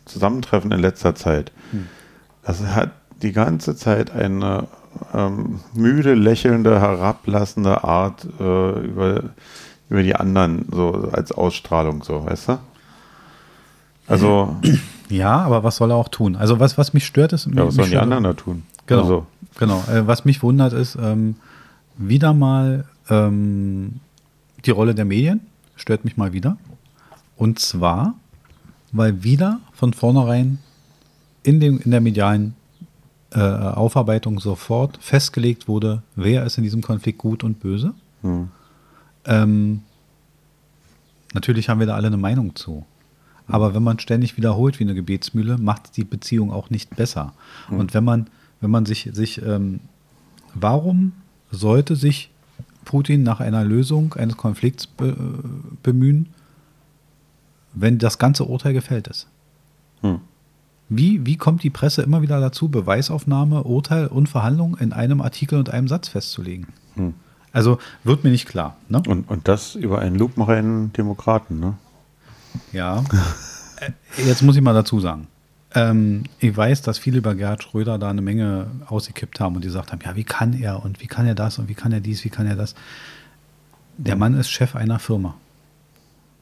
[0.06, 1.88] Zusammentreffen in letzter Zeit, Hm.
[2.44, 4.68] das hat die ganze Zeit eine
[5.14, 9.24] ähm, müde, lächelnde, herablassende Art äh, über,
[9.90, 12.60] über die anderen, so als Ausstrahlung, so, weißt du?
[14.08, 14.58] Also,
[15.12, 16.36] Ja, aber was soll er auch tun?
[16.36, 17.48] Also, was, was mich stört, ist.
[17.48, 18.64] ja, was sollen die anderen da tun?
[18.88, 19.02] Genau.
[19.02, 19.84] Also, Genau.
[19.92, 21.36] Äh, was mich wundert, ist ähm,
[21.98, 24.00] wieder mal ähm,
[24.66, 25.42] die Rolle der Medien.
[25.76, 26.58] Stört mich mal wieder.
[27.38, 28.16] Und zwar,
[28.92, 30.60] weil wieder von vornherein
[31.44, 32.56] in, dem, in der medialen
[33.32, 37.94] äh, Aufarbeitung sofort festgelegt wurde, wer ist in diesem Konflikt gut und böse.
[38.22, 38.50] hm.
[39.24, 39.84] Ähm,
[41.36, 42.84] natürlich haben wir da alle eine Meinung zu.
[43.52, 47.34] Aber wenn man ständig wiederholt wie eine Gebetsmühle, macht die Beziehung auch nicht besser.
[47.70, 48.28] Und wenn man,
[48.60, 49.80] wenn man sich, sich ähm,
[50.54, 51.14] warum
[51.52, 52.32] sollte sich
[52.86, 55.16] Putin nach einer Lösung eines Konflikts be, äh,
[55.84, 56.30] bemühen,
[57.74, 59.28] wenn das ganze Urteil gefällt ist?
[60.02, 60.20] Hm.
[60.90, 65.58] Wie, wie kommt die Presse immer wieder dazu, Beweisaufnahme, Urteil und Verhandlung in einem Artikel
[65.58, 66.68] und einem Satz festzulegen?
[66.96, 67.14] Hm.
[67.54, 68.78] Also wird mir nicht klar.
[68.90, 69.02] Ne?
[69.08, 71.78] Und, und das über einen lupenreinen Demokraten, ne?
[72.72, 73.04] Ja.
[73.80, 75.26] Äh, Jetzt muss ich mal dazu sagen.
[75.74, 79.70] Ähm, ich weiß, dass viele über Gerhard Schröder da eine Menge ausgekippt haben und die
[79.70, 82.00] gesagt haben, ja, wie kann er und wie kann er das und wie kann er
[82.00, 82.76] dies, wie kann er das.
[83.98, 85.34] Der Mann ist Chef einer Firma.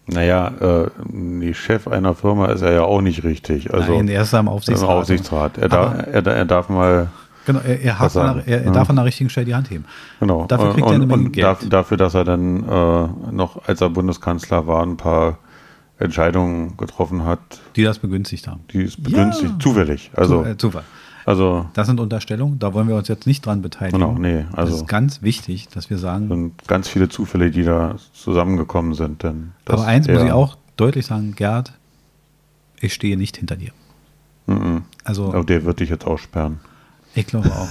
[0.07, 3.73] Naja, äh, die Chef einer Firma ist er ja auch nicht richtig.
[3.73, 4.89] Also Nein, er ist am im Aufsichtsrat.
[4.89, 5.57] Aufsichtsrat.
[5.59, 7.07] Er, da, Aber- er, er darf mal,
[7.45, 8.43] Genau, er, er, an sagen?
[8.45, 8.71] der, er, er Ja.
[8.73, 9.85] darf an der richtigen Stelle die Hand heben.
[10.19, 10.45] genau.
[10.47, 11.45] Dafür kriegt er eine und, Menge und Geld.
[11.45, 15.37] darf- dafür, dass er dann äh, noch, als er Bundeskanzler war, ein paar
[15.99, 17.39] Entscheidungen getroffen hat,
[17.75, 18.61] Die das begünstigt haben.
[18.71, 19.59] die es begünstigt, Ja.
[19.59, 20.11] zufällig.
[20.15, 20.83] Also, Zu, äh, Zufall.
[21.25, 23.99] also Das sind Unterstellungen, da wollen wir uns jetzt nicht dran beteiligen.
[23.99, 27.63] Genau, nee, das also- ist ganz wichtig, dass wir sagen, sind ganz viele Zufälle, die
[27.63, 29.23] da zusammengekommen sind.
[29.23, 31.73] Denn das aber eins muss ich auch deutlich sagen, Gerd,
[32.79, 33.71] ich stehe nicht hinter dir.
[34.47, 34.83] Mhm.
[35.03, 36.59] Also Aber der wird dich jetzt aussperren.
[37.13, 37.67] Ich glaube auch.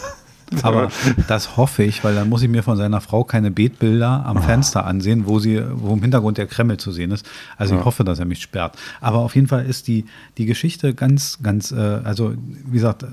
[0.63, 0.91] Aber
[1.27, 4.85] das hoffe ich, weil dann muss ich mir von seiner Frau keine Betbilder am Fenster
[4.87, 7.29] ansehen, wo sie, wo im Hintergrund der Kreml zu sehen ist.
[7.57, 8.77] Also ich hoffe, dass er mich sperrt.
[9.01, 10.07] Aber auf jeden Fall ist die,
[10.39, 12.35] die Geschichte ganz, ganz, äh, also
[12.67, 13.07] wie gesagt, äh,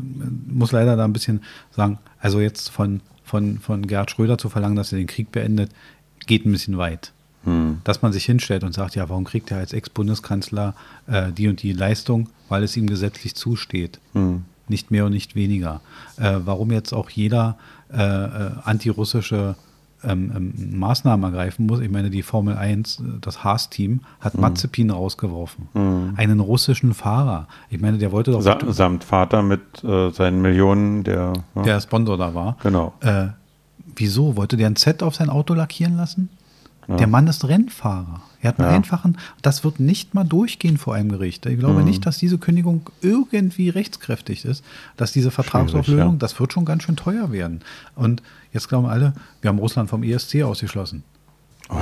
[0.47, 4.75] muss leider da ein bisschen sagen, also jetzt von, von, von Gerhard Schröder zu verlangen,
[4.75, 5.71] dass er den Krieg beendet,
[6.25, 7.11] geht ein bisschen weit.
[7.43, 7.81] Hm.
[7.83, 10.73] Dass man sich hinstellt und sagt, ja, warum kriegt er als Ex-Bundeskanzler
[11.07, 12.29] äh, die und die Leistung?
[12.49, 14.45] Weil es ihm gesetzlich zusteht Hm.
[14.69, 15.81] Nicht mehr und nicht weniger.
[16.17, 17.57] Äh, warum jetzt auch jeder
[17.93, 19.55] äh, äh, antirussische
[20.03, 21.79] ähm, ähm, Maßnahmen ergreifen muss.
[21.79, 26.13] Ich meine, die Formel 1, äh, das Haas-Team, hat Mazepin rausgeworfen.
[26.15, 27.47] Einen russischen Fahrer.
[27.69, 31.33] Ich meine, der wollte doch, Sa samt Vater mit äh, seinen Millionen, der.
[31.55, 32.57] ja, der Sponsor da war.
[32.61, 32.93] Genau.
[33.01, 33.27] Äh,
[33.95, 34.35] wieso?
[34.35, 36.29] Wollte der ein Z auf sein Auto lackieren lassen?
[36.87, 38.21] Der Mann ist Rennfahrer.
[38.45, 38.75] Er hat einen Ja.
[38.75, 41.45] einfachen, das wird nicht mal durchgehen vor einem Gericht.
[41.47, 41.85] Ich glaube Mhm.
[41.85, 44.63] nicht, dass diese Kündigung irgendwie rechtskräftig ist,
[44.97, 46.17] dass diese Vertragsauflösung, ja.
[46.19, 47.61] das wird schon ganz schön teuer werden.
[47.95, 48.21] Und
[48.53, 51.03] jetzt glauben alle, wir haben Russland vom ESC ausgeschlossen.
[51.71, 51.77] ja,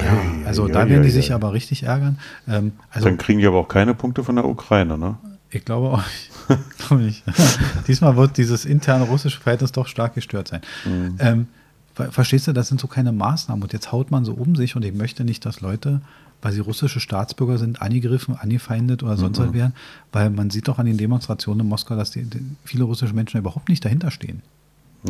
[0.45, 2.17] also ei, da werden die sich aber richtig ärgern.
[2.47, 5.17] Ähm, also Dann kriegen die aber auch keine Punkte von der Ukraine, ne?
[5.49, 6.03] ich glaube auch
[6.87, 7.23] glaube ich.
[7.87, 10.61] Diesmal wird dieses interne russische Verhältnis doch stark gestört sein.
[10.85, 11.15] Mhm.
[11.19, 11.47] Ähm,
[11.93, 13.61] ver- verstehst du, das sind so keine Maßnahmen.
[13.63, 16.01] Und jetzt haut man so um sich und ich möchte nicht, dass Leute
[16.43, 19.43] weil sie russische Staatsbürger sind, angegriffen, angefeindet oder sonst Mhm.
[19.47, 19.73] was werden,
[20.11, 23.39] weil man sieht doch an den Demonstrationen in Moskau, dass die, die, viele russische Menschen
[23.39, 24.43] überhaupt nicht dahinter stehen.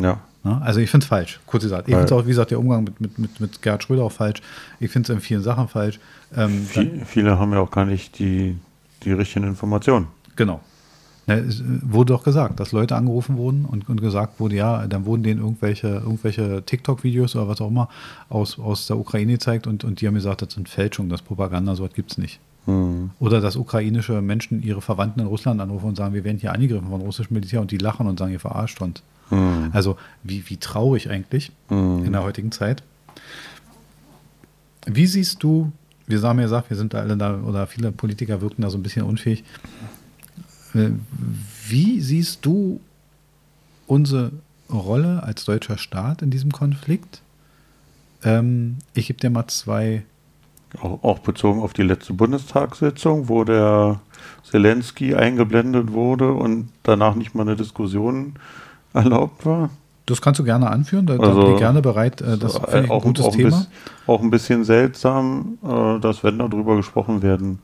[0.00, 0.20] Ja.
[0.42, 0.60] Ne?
[0.62, 1.88] Also ich finde es falsch, kurz gesagt.
[1.88, 4.12] Ich finde es auch, wie gesagt, der Umgang mit, mit, mit, mit Gerhard Schröder auch
[4.12, 4.40] falsch.
[4.80, 6.00] Ich finde es in vielen Sachen falsch.
[6.36, 8.56] Ähm, Viel, viele haben ja auch gar nicht die,
[9.04, 10.06] die richtigen Informationen.
[10.36, 10.60] genau.
[11.26, 15.06] Es äh, wurde doch gesagt, dass Leute angerufen wurden und, und gesagt wurde, ja, dann
[15.06, 17.88] wurden denen irgendwelche, irgendwelche TikTok-Videos oder was auch immer
[18.28, 21.26] aus, aus der Ukraine gezeigt und, und die haben gesagt, das sind Fälschungen, das ist
[21.26, 22.40] Propaganda, sowas gibt es nicht.
[22.66, 23.10] Hm.
[23.20, 26.88] Oder dass ukrainische Menschen ihre Verwandten in Russland anrufen und sagen, wir werden hier angegriffen
[26.88, 29.02] von russischem Militär und die lachen und sagen, ihr verarscht uns.
[29.28, 29.70] Hm.
[29.72, 32.04] Also wie, wie traurig eigentlich Hm.
[32.04, 32.82] in der heutigen Zeit.
[34.86, 35.72] Wie siehst du,
[36.06, 38.76] wir haben ja gesagt, wir sind da alle da, oder viele Politiker wirken da so
[38.76, 39.44] ein bisschen unfähig.
[40.74, 40.90] Äh,
[41.68, 42.80] Wie siehst du
[43.86, 44.32] unsere
[44.70, 47.20] Rolle als deutscher Staat in diesem Konflikt?
[48.22, 50.04] Ähm, ich gebe dir mal zwei
[50.80, 54.00] Auch, auch bezogen auf die letzte Bundestagssitzung, wo der
[54.42, 58.34] Zelensky eingeblendet wurde und danach nicht mal eine Diskussion
[58.94, 59.70] erlaubt war.
[60.06, 62.20] Das kannst du gerne anführen, da, Also, bin ich gerne bereit.
[62.20, 63.50] Äh, das ich ein auch, gutes auch, ein Thema.
[63.50, 63.66] bisschen,
[64.06, 67.58] auch ein bisschen seltsam, äh, dass wenn darüber gesprochen werden,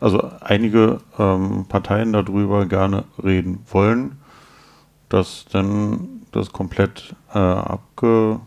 [0.00, 4.18] also einige ähm, Parteien darüber gerne reden wollen,
[5.08, 8.40] dass dann das komplett äh, abge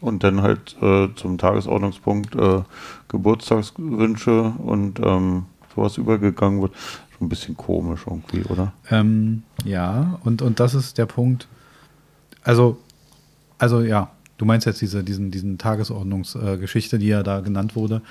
[0.00, 2.62] und dann halt äh, zum Tagesordnungspunkt äh,
[3.08, 6.72] Geburtstagswünsche und ähm, sowas übergegangen wird.
[7.16, 8.72] Schon ein bisschen komisch irgendwie, oder?
[8.90, 11.48] Ähm, ja, und, und das ist der Punkt.
[12.44, 12.78] Also,
[13.58, 18.02] also ja, du meinst jetzt diese, diesen, diesen Tagesordnungsgeschichte, äh, die ja da genannt wurde.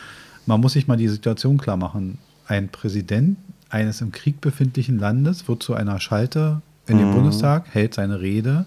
[0.45, 2.17] Man muss sich mal die Situation klar machen.
[2.47, 3.37] Ein Präsident
[3.69, 7.13] eines im Krieg befindlichen Landes wird zu einer Schalte in den Mhm.
[7.15, 8.65] Bundestag, hält seine Rede.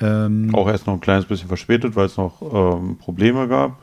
[0.00, 3.78] Ähm, Auch erst noch ein kleines bisschen verspätet, weil es noch ähm, Probleme gab.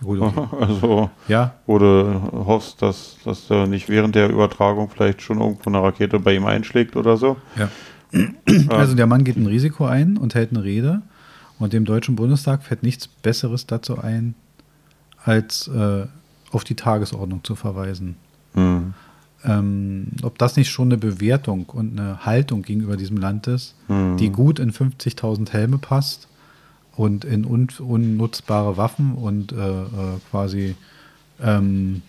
[0.00, 0.46] gut, okay.
[0.60, 5.68] Also Ja, wo du hoffst, dass, dass er nicht während der Übertragung vielleicht schon irgendwo
[5.68, 7.36] eine Rakete bei ihm einschlägt oder so.
[7.56, 7.68] Ja.
[8.68, 11.02] Also der Mann geht ein Risiko ein und hält eine Rede
[11.58, 14.34] und dem Deutschen Bundestag fällt nichts Besseres dazu ein,
[15.24, 16.06] als äh,
[16.52, 18.16] auf die Tagesordnung zu verweisen.
[18.54, 18.94] Hm.
[19.44, 24.16] Ähm, ob das nicht schon eine Bewertung und eine Haltung gegenüber diesem Land ist, Mhm.
[24.16, 26.26] die gut in 50.000 Helme passt
[26.96, 29.86] und in un unnutzbare Waffen und äh, äh,
[30.30, 30.74] quasi
[31.40, 32.02] ähm,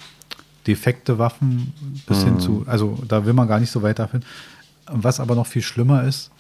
[0.65, 1.71] defekte Waffen
[2.08, 2.39] bis hin Mhm.
[2.39, 4.21] zu, also da will man gar nicht so weit dafür.
[4.91, 6.32] Was aber noch viel schlimmer ist,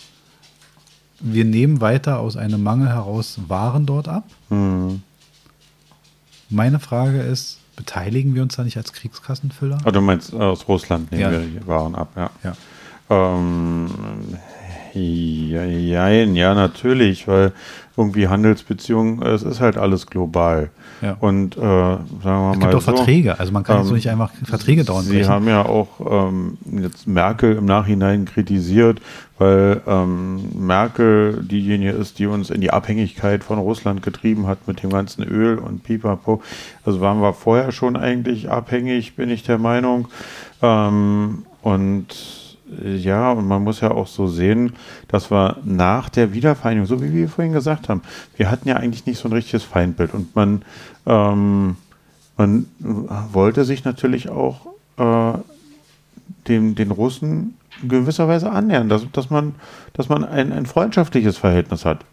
[1.19, 4.23] wir nehmen weiter aus einem Mangel heraus Waren dort ab.
[4.49, 5.03] Hm.
[6.49, 9.77] Meine Frage ist, beteiligen wir uns da nicht als Kriegskassenfüller?
[9.85, 11.31] Ah, du meinst, aus Russland nehmen Ja.
[11.31, 12.29] wir die Waren ab, ja.
[12.43, 12.53] Ja.
[13.09, 13.87] Ähm,
[14.99, 17.51] ja, ja, ja, natürlich, weil
[17.97, 20.69] irgendwie Handelsbeziehungen, es ist halt alles global.
[21.01, 21.17] Ja.
[21.19, 23.89] Und äh, sagen wir Es mal gibt auch so, Verträge, also man kann jetzt ähm,
[23.89, 25.29] so nicht einfach Verträge dauernd Sie brechen.
[25.29, 29.01] haben ja auch ähm, jetzt Merkel im Nachhinein kritisiert,
[29.37, 34.83] weil ähm, Merkel diejenige ist, die uns in die Abhängigkeit von Russland getrieben hat mit
[34.83, 36.41] dem ganzen Öl und Pipapo.
[36.85, 40.07] Also waren wir vorher schon eigentlich abhängig, bin ich der Meinung.
[40.61, 42.48] Ähm, und äh,
[42.83, 44.73] ja, und man muss ja auch so sehen,
[45.07, 48.01] dass wir nach der Wiedervereinigung, so wie wir vorhin gesagt haben,
[48.37, 50.61] wir hatten ja eigentlich nicht so ein richtiges Feindbild und man,
[51.05, 51.77] ähm,
[52.37, 52.65] man
[53.31, 55.37] wollte sich natürlich auch äh,
[56.47, 59.55] dem, den Russen in gewisser Weise annähern, dass, dass man,
[59.93, 62.05] dass man ein, ein freundschaftliches Verhältnis hat.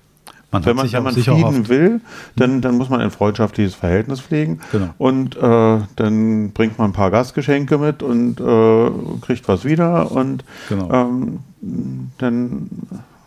[0.56, 2.00] Man wenn man, sich wenn man Frieden oft, will,
[2.36, 4.60] dann, dann muss man ein freundschaftliches Verhältnis pflegen.
[4.72, 4.90] Genau.
[4.98, 8.90] Und äh, dann bringt man ein paar Gastgeschenke mit und äh,
[9.20, 10.10] kriegt was wieder.
[10.12, 10.90] Und Genau.
[10.92, 11.40] ähm,
[12.18, 12.70] dann,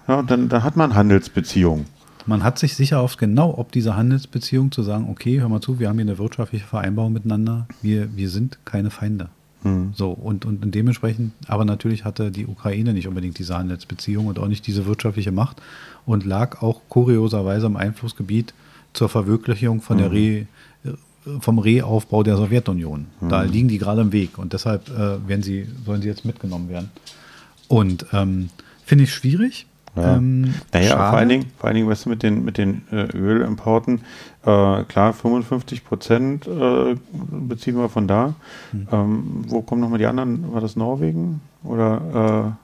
[0.08, 1.86] ja, dann, dann hat man Handelsbeziehungen.
[2.26, 5.80] man hat sich sicher oft genau, ob diese Handelsbeziehung zu sagen, okay, hör mal zu,
[5.80, 9.30] wir haben hier eine wirtschaftliche Vereinbarung miteinander, wir, wir sind keine Feinde.
[9.64, 9.92] Hm.
[9.94, 14.48] So, und, und dementsprechend, aber natürlich hatte die Ukraine nicht unbedingt diese Handelsbeziehung und auch
[14.48, 15.62] nicht diese wirtschaftliche Macht
[16.10, 18.56] und lag auch kurioserweise im Einflussgebiet
[18.94, 20.48] zur Verwirklichung von der Re,
[21.40, 23.06] vom Reaufbau der Sowjetunion.
[23.30, 26.68] Da liegen die gerade im Weg und deshalb äh, werden sie, sollen sie jetzt mitgenommen
[26.68, 26.90] werden.
[27.68, 28.50] Und ähm,
[28.84, 29.68] finde ich schwierig.
[29.96, 30.18] Ja.
[30.18, 31.10] Ähm, Naja, schade.
[31.10, 34.02] vor allen Dingen, vor allen Dingen, weißt du, mit den, mit den äh, Ölimporten,
[34.46, 38.34] äh, klar, 55 Prozent äh, beziehen wir von da.
[38.72, 38.88] Hm.
[38.92, 40.52] Ähm, wo kommen nochmal die anderen?
[40.54, 41.42] War das Norwegen?
[41.64, 42.58] Oder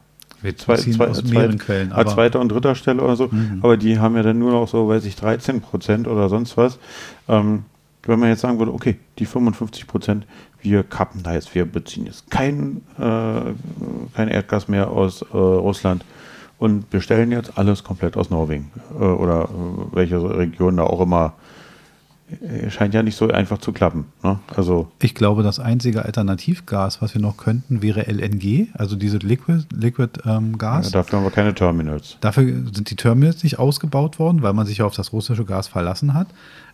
[0.45, 1.91] Wir zwei, zwei, aus zwei, mehreren Quellen.
[1.91, 3.27] ah, Aber, zweiter und dritter Stelle oder so.
[3.27, 3.59] Mhm.
[3.61, 6.79] Aber die haben ja dann nur noch so, weiß ich, 13 Prozent oder sonst was.
[7.27, 7.63] Ähm,
[8.03, 10.27] wenn man jetzt sagen würde, okay, die 55 Prozent,
[10.61, 13.53] wir kappen da jetzt, wir beziehen jetzt kein, äh,
[14.13, 16.05] kein Erdgas mehr aus äh, Russland
[16.57, 21.33] und bestellen jetzt alles komplett aus Norwegen äh, oder äh, welche Region da auch immer
[22.69, 24.05] scheint ja nicht so einfach zu klappen.
[24.23, 24.39] Ne?
[24.55, 29.65] Also ich glaube, das einzige Alternativgas, was wir noch könnten, wäre LNG, also diese Liquid,
[29.71, 30.87] Liquid ähm, Gas.
[30.87, 32.17] Ja, dafür haben wir keine Terminals.
[32.21, 35.67] Dafür sind die Terminals nicht ausgebaut worden, weil man sich ja auf das russische Gas
[35.67, 36.27] verlassen hat.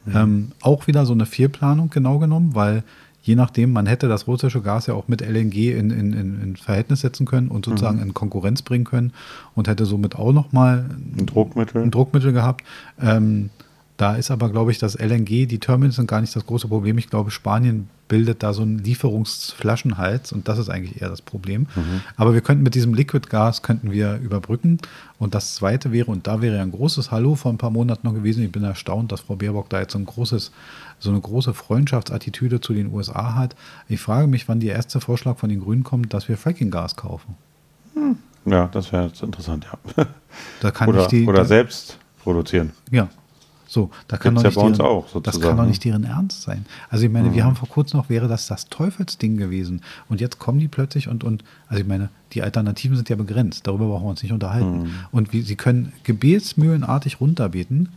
[0.05, 0.15] Mhm.
[0.15, 2.83] Ähm, auch wieder so eine Fehlplanung genau genommen, weil
[3.21, 7.01] je nachdem, man hätte das russische Gas ja auch mit LNG in, in, in Verhältnis
[7.01, 8.03] setzen können und sozusagen mhm.
[8.03, 9.13] in Konkurrenz bringen können
[9.53, 10.85] und hätte somit auch nochmal
[11.17, 11.83] ein Druckmittel.
[11.83, 12.63] ein Druckmittel gehabt.
[12.99, 13.49] Ähm,
[14.01, 16.97] da ist aber, glaube ich, das LNG, die Terminals sind gar nicht das große Problem.
[16.97, 21.67] Ich glaube, Spanien bildet da so einen Lieferungsflaschenhals und das ist eigentlich eher das Problem.
[21.75, 22.01] Mhm.
[22.17, 24.79] Aber wir könnten mit diesem Liquid Gas könnten wir überbrücken.
[25.19, 28.07] Und das zweite wäre, und da wäre ja ein großes Hallo vor ein paar Monaten
[28.07, 28.43] noch gewesen.
[28.43, 30.51] Ich bin erstaunt, dass Frau Baerbock da jetzt so ein großes,
[30.97, 33.55] so eine große Freundschaftsattitüde zu den USA hat.
[33.87, 37.35] Ich frage mich, wann der erste Vorschlag von den Grünen kommt, dass wir Fracking-Gas kaufen.
[37.93, 38.17] Hm.
[38.45, 40.07] Ja, das wäre jetzt interessant, ja.
[40.59, 42.71] Da kann oder, ich die, oder da, selbst produzieren.
[42.89, 43.09] Ja,
[43.71, 46.03] so, da kann doch ja nicht bei uns deren, auch, das kann doch nicht deren
[46.03, 46.65] Ernst sein.
[46.89, 47.35] Also ich meine, Mhm.
[47.35, 49.81] wir haben vor kurzem noch, wäre das das Teufelsding gewesen.
[50.09, 53.65] Und jetzt kommen die plötzlich und, und also ich meine, die Alternativen sind ja begrenzt.
[53.65, 54.81] Darüber brauchen wir uns nicht unterhalten.
[54.81, 54.89] Mhm.
[55.13, 57.87] Und wie, sie können gebetsmühlenartig runterbeten,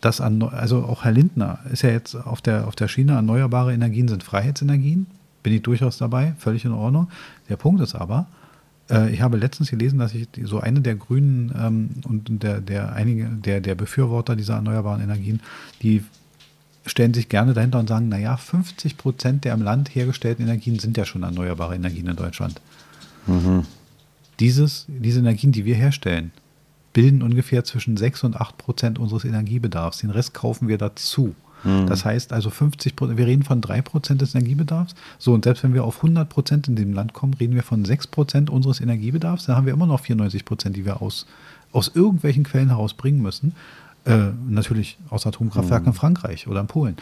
[0.00, 3.72] dass an, also auch Herr Lindner ist ja jetzt auf der, auf der Schiene, erneuerbare
[3.72, 5.06] Energien sind Freiheitsenergien.
[5.44, 7.06] Bin ich durchaus dabei, völlig in Ordnung.
[7.48, 8.26] Der Punkt ist aber,
[9.12, 13.26] ich habe letztens gelesen, dass ich so eine der Grünen ähm, und der, der einige
[13.26, 15.40] der, der Befürworter dieser erneuerbaren Energien,
[15.82, 16.02] die
[16.84, 20.96] stellen sich gerne dahinter und sagen, naja, 50 Prozent der im Land hergestellten Energien sind
[20.96, 22.60] ja schon erneuerbare Energien in Deutschland.
[23.26, 23.64] Mhm.
[24.40, 26.32] Dieses, diese Energien, die wir herstellen,
[26.92, 29.98] bilden ungefähr zwischen 6 und 8 Prozent unseres Energiebedarfs.
[29.98, 31.34] Den Rest kaufen wir dazu.
[31.64, 31.86] Mhm.
[31.86, 34.94] Das heißt also 50 Prozent, wir reden von 3 Prozent des Energiebedarfs.
[35.18, 37.84] So, und selbst wenn wir auf 100 Prozent in dem Land kommen, reden wir von
[37.84, 39.46] 6 Prozent unseres Energiebedarfs.
[39.46, 41.26] Dann haben wir immer noch 94 Prozent, die wir aus,
[41.72, 43.54] aus irgendwelchen Quellen herausbringen müssen.
[44.04, 46.96] Äh, natürlich aus Atomkraftwerken in Frankreich oder in Polen.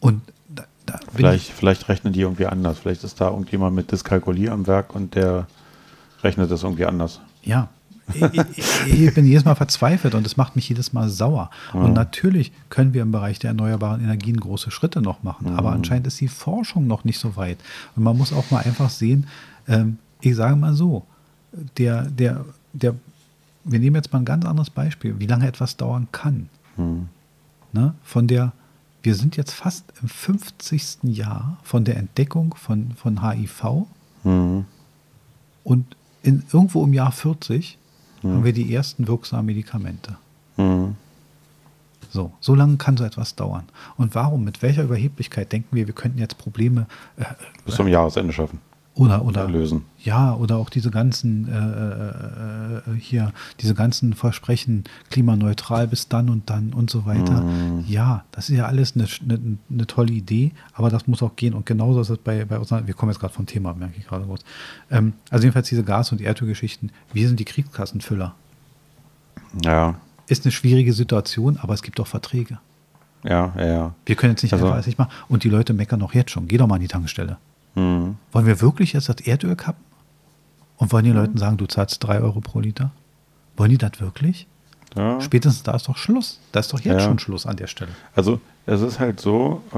[0.00, 2.80] Und da, da Vielleicht, vielleicht rechnen die irgendwie anders.
[2.80, 5.46] Vielleicht ist da irgendjemand mit Dyskalkulie am Werk und der
[6.22, 7.20] rechnet das irgendwie anders.
[7.42, 7.68] Ja.
[8.14, 11.50] Ich, ich, bin jedes Mal verzweifelt und es macht mich jedes Mal sauer.
[11.72, 16.06] Und natürlich können wir im Bereich der erneuerbaren Energien große Schritte noch machen, aber anscheinend
[16.06, 17.58] ist die Forschung noch nicht so weit.
[17.96, 19.26] Und man muss auch mal einfach sehen,
[19.66, 21.04] ähm, ich sage mal so,
[21.76, 22.94] der, der, der,
[23.64, 26.48] wir nehmen jetzt mal ein ganz anderes Beispiel, wie lange etwas dauern kann.
[26.76, 27.08] Hm.
[27.72, 27.94] Ne?
[28.02, 28.52] Von der,
[29.02, 30.98] wir sind jetzt fast im 50.
[31.04, 33.86] Jahr von der Entdeckung von, von HIV
[34.22, 34.64] Hm.
[35.64, 37.78] und in, irgendwo im Jahr 40
[38.22, 40.16] haben wir die ersten wirksamen Medikamente.
[40.56, 40.96] Hm.
[42.10, 43.64] So, so lange kann so etwas dauern.
[43.96, 47.24] Und warum, mit welcher Überheblichkeit denken wir, wir könnten jetzt Probleme äh,
[47.64, 48.60] Bis zum Jahresende schaffen.
[48.98, 49.84] Oder, oder lösen.
[50.02, 56.28] Ja, oder auch diese ganzen äh, äh, äh, hier, diese ganzen Versprechen, klimaneutral bis dann
[56.28, 57.42] und dann und so weiter.
[57.42, 57.84] Mhm.
[57.86, 61.54] Ja, das ist ja alles eine, eine, eine tolle Idee, aber das muss auch gehen.
[61.54, 62.70] Und genauso ist es bei, bei uns.
[62.70, 64.42] Wir kommen jetzt gerade vom Thema, merke ich gerade kurz.
[64.90, 66.90] Ähm, also jedenfalls diese Gas- und Erdölgeschichten.
[67.12, 68.34] Wir sind die Kriegskassenfüller.
[69.64, 69.94] Ja,
[70.26, 72.58] Ist eine schwierige Situation, aber es gibt auch Verträge.
[73.24, 73.94] ja, ja, ja.
[74.06, 75.10] Wir können jetzt nicht Also- einfach alles nicht machen.
[75.28, 76.48] Und die Leute meckern auch jetzt schon.
[76.48, 77.38] Geh doch mal an die Tankstelle.
[77.74, 78.16] Hm.
[78.32, 79.84] Wollen wir wirklich jetzt das Erdöl kappen?
[80.76, 82.90] Und wollen die Leuten sagen, du zahlst 3 Euro pro Liter?
[83.56, 84.46] Wollen die das wirklich?
[84.96, 85.20] ja.
[85.20, 86.40] Spätestens da ist doch Schluss.
[86.52, 87.00] Da ist doch jetzt Ja.
[87.00, 87.90] schon Schluss an der Stelle.
[88.16, 89.76] Also es ist halt so, äh,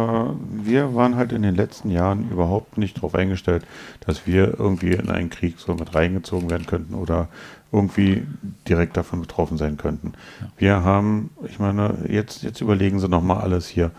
[0.65, 3.65] wir waren halt in den letzten Jahren überhaupt nicht darauf eingestellt,
[4.07, 7.29] dass wir irgendwie in einen Krieg so mit reingezogen werden könnten oder
[7.73, 8.25] irgendwie
[8.69, 10.13] direkt davon betroffen sein könnten.
[10.57, 13.91] Wir haben, ich meine, jetzt, jetzt überlegen Sie nochmal alles hier.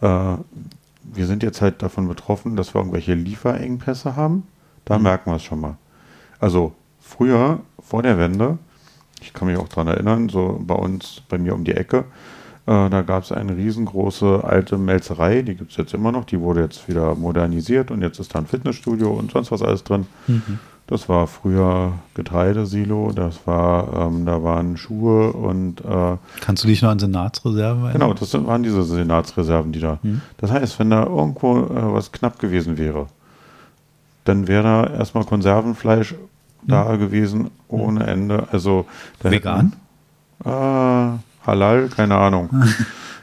[0.00, 0.34] Äh,
[1.14, 4.44] wir sind jetzt halt davon betroffen, dass wir irgendwelche Lieferengpässe haben.
[4.84, 5.76] Da merken wir es schon mal.
[6.40, 8.58] Also früher, vor der Wende,
[9.20, 12.04] ich kann mich auch daran erinnern, so bei uns, bei mir um die Ecke,
[12.66, 16.40] äh, da gab es eine riesengroße alte Melzerei, die gibt es jetzt immer noch, die
[16.40, 20.06] wurde jetzt wieder modernisiert und jetzt ist da ein Fitnessstudio und sonst was alles drin.
[20.88, 26.80] Das war früher Getreidesilo, das war, ähm, da waren Schuhe und äh, Kannst du dich
[26.80, 28.08] noch an Senatsreserven erinnern?
[28.08, 29.98] Genau, das waren diese Senatsreserven, die da.
[30.38, 33.06] Das heißt, wenn da irgendwo äh, was knapp gewesen wäre,
[34.24, 36.14] dann wäre da erstmal Konservenfleisch
[36.62, 38.48] da gewesen ohne Ende.
[38.50, 38.86] Also
[39.20, 39.76] Vegan?
[40.42, 42.48] Hätten, äh, Halal, keine Ahnung.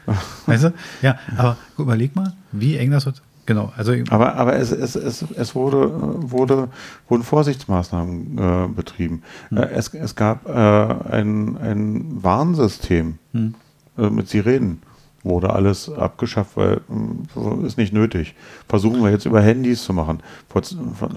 [0.46, 0.72] Weißt du?
[1.02, 3.22] Ja, aber überleg mal, wie eng das wird.
[3.46, 6.68] Genau, also Aber, aber es, es, es, es wurde, wurde,
[7.08, 9.22] wurden Vorsichtsmaßnahmen äh, betrieben.
[9.52, 14.82] Äh, es, es gab äh, ein, ein Warnsystem äh, mit Sirenen.
[15.22, 18.34] Wurde alles abgeschafft, weil mh, ist nicht nötig.
[18.68, 20.20] Versuchen wir jetzt über Handys zu machen.
[20.48, 20.62] Vor,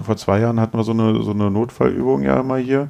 [0.02, 2.88] vor, zwei Jahren hatten wir so eine, so eine Notfallübung ja mal hier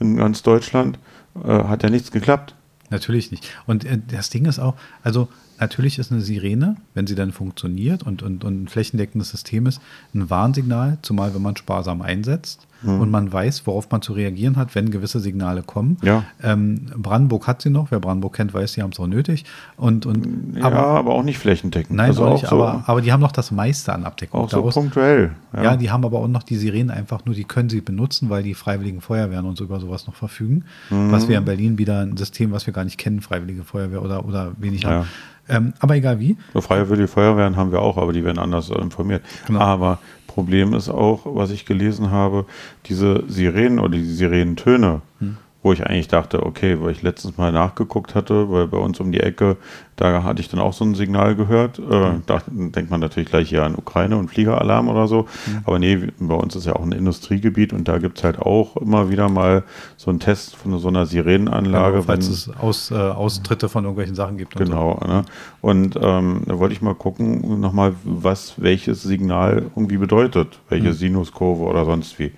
[0.00, 0.98] in ganz Deutschland.
[1.44, 2.54] Äh, hat ja nichts geklappt.
[2.90, 3.48] Natürlich nicht.
[3.66, 5.28] Und äh, das Ding ist auch, also
[5.58, 9.80] natürlich ist eine Sirene, wenn sie dann funktioniert und, und, und ein flächendeckendes System ist,
[10.14, 13.00] ein Warnsignal, zumal wenn man sparsam einsetzt mhm.
[13.00, 15.98] und man weiß, worauf man zu reagieren hat, wenn gewisse Signale kommen.
[16.02, 16.24] Ja.
[16.42, 19.44] Ähm, Brandenburg hat sie noch, wer Brandenburg kennt, weiß, sie haben es auch nötig.
[19.76, 21.96] Und, und, ja, aber, aber auch nicht flächendeckend.
[21.96, 24.40] Nein, also auch nicht, so aber, aber die haben noch das meiste an Abdeckung.
[24.40, 25.32] Auch so Daraus, punktuell.
[25.54, 25.62] Ja.
[25.62, 25.76] ja.
[25.76, 28.54] die haben aber auch noch die Sirenen einfach nur, die können sie benutzen, weil die
[28.54, 30.64] Freiwilligen Feuerwehren und so über sowas noch verfügen.
[30.90, 31.12] Mhm.
[31.12, 34.24] Was wir in Berlin wieder ein System, was wir gar nicht kennen, Freiwillige Feuerwehr oder,
[34.24, 34.90] oder wenig ja.
[34.90, 35.08] haben.
[35.48, 36.36] Ähm, aber egal wie.
[36.54, 39.22] So Freiwillige Feuerwehren haben wir auch, aber die werden anders informiert.
[39.46, 39.60] Genau.
[39.60, 39.98] Aber
[40.36, 42.44] Problem ist auch, was ich gelesen habe,
[42.84, 47.50] diese Sirenen oder die Sirenentöne, hm wo ich eigentlich dachte, okay, weil ich letztens mal
[47.50, 49.56] nachgeguckt hatte, weil bei uns um die Ecke,
[49.96, 51.80] da hatte ich dann auch so ein Signal gehört.
[51.80, 52.22] Äh, mhm.
[52.24, 55.22] Da denkt man natürlich gleich hier an Ukraine und Fliegeralarm oder so.
[55.22, 55.58] Mhm.
[55.64, 58.76] Aber nee, bei uns ist ja auch ein Industriegebiet und da gibt es halt auch
[58.76, 59.64] immer wieder mal
[59.96, 62.04] so einen Test von so einer Sirenenanlage.
[62.04, 64.54] Falls wenn, es Aus, äh, Austritte von irgendwelchen Sachen gibt.
[64.54, 65.00] Und genau.
[65.02, 65.08] So.
[65.08, 65.24] Ne?
[65.62, 70.94] Und ähm, da wollte ich mal gucken, nochmal, was welches Signal irgendwie bedeutet, welche mhm.
[70.94, 72.30] Sinuskurve oder sonst wie.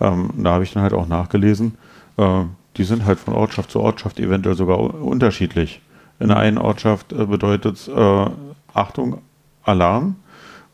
[0.00, 1.78] Ähm, da habe ich dann halt auch nachgelesen
[2.16, 2.44] äh,
[2.76, 5.80] die sind halt von Ortschaft zu Ortschaft eventuell sogar unterschiedlich.
[6.18, 8.26] In der einen Ortschaft äh, bedeutet es äh,
[8.72, 9.18] Achtung,
[9.62, 10.16] Alarm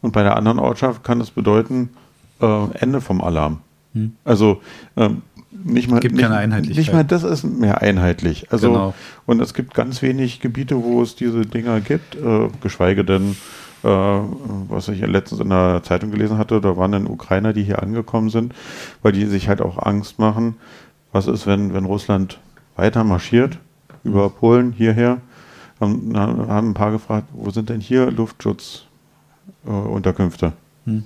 [0.00, 1.90] und bei der anderen Ortschaft kann es bedeuten
[2.40, 3.60] äh, Ende vom Alarm.
[3.94, 4.12] Hm.
[4.24, 4.60] Also
[4.96, 6.78] ähm, nicht mal, gibt nicht, keine Einheitlichkeit.
[6.78, 8.50] Nicht mal das ist mehr einheitlich.
[8.50, 8.94] Also, genau.
[9.26, 12.16] Und es gibt ganz wenig Gebiete, wo es diese Dinger gibt,
[12.62, 13.36] geschweige denn,
[13.82, 18.30] was ich letztens in der Zeitung gelesen hatte, da waren dann Ukrainer, die hier angekommen
[18.30, 18.54] sind,
[19.02, 20.56] weil die sich halt auch Angst machen,
[21.12, 22.40] was ist, wenn, wenn Russland
[22.76, 23.58] weiter marschiert
[24.02, 25.20] über Polen hierher?
[25.80, 30.54] Haben, haben ein paar gefragt, wo sind denn hier Luftschutzunterkünfte?
[30.86, 31.04] Äh, hm.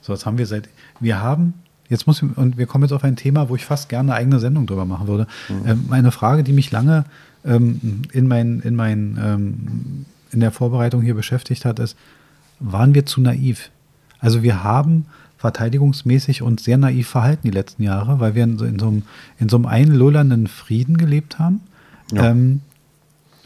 [0.00, 0.68] So, was haben wir seit.
[1.00, 1.54] Wir haben
[1.88, 4.20] Jetzt muss ich, und wir kommen jetzt auf ein Thema, wo ich fast gerne eine
[4.20, 5.26] eigene Sendung drüber machen würde.
[5.48, 5.66] Mhm.
[5.66, 7.04] Ähm, eine Frage, die mich lange
[7.44, 11.96] ähm, in, mein, in, mein, ähm, in der Vorbereitung hier beschäftigt hat, ist,
[12.58, 13.70] waren wir zu naiv?
[14.18, 15.06] Also wir haben
[15.38, 19.02] verteidigungsmäßig uns sehr naiv verhalten die letzten Jahre, weil wir in so, in so, einem,
[19.38, 21.60] in so einem einlullernden Frieden gelebt haben,
[22.12, 22.30] ja.
[22.30, 22.60] ähm,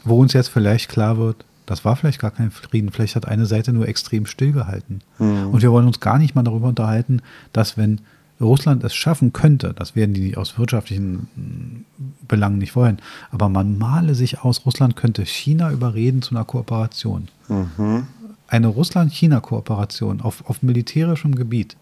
[0.03, 3.45] wo uns jetzt vielleicht klar wird, das war vielleicht gar kein Frieden, vielleicht hat eine
[3.45, 5.01] Seite nur extrem stillgehalten.
[5.19, 5.49] Mhm.
[5.51, 7.21] Und wir wollen uns gar nicht mal darüber unterhalten,
[7.53, 8.01] dass wenn
[8.41, 11.85] Russland es schaffen könnte, das werden die aus wirtschaftlichen
[12.27, 12.99] Belangen nicht wollen,
[13.31, 17.27] aber man male sich aus, Russland könnte China überreden zu einer Kooperation.
[17.47, 18.07] Mhm.
[18.47, 21.77] Eine Russland-China-Kooperation auf, auf militärischem Gebiet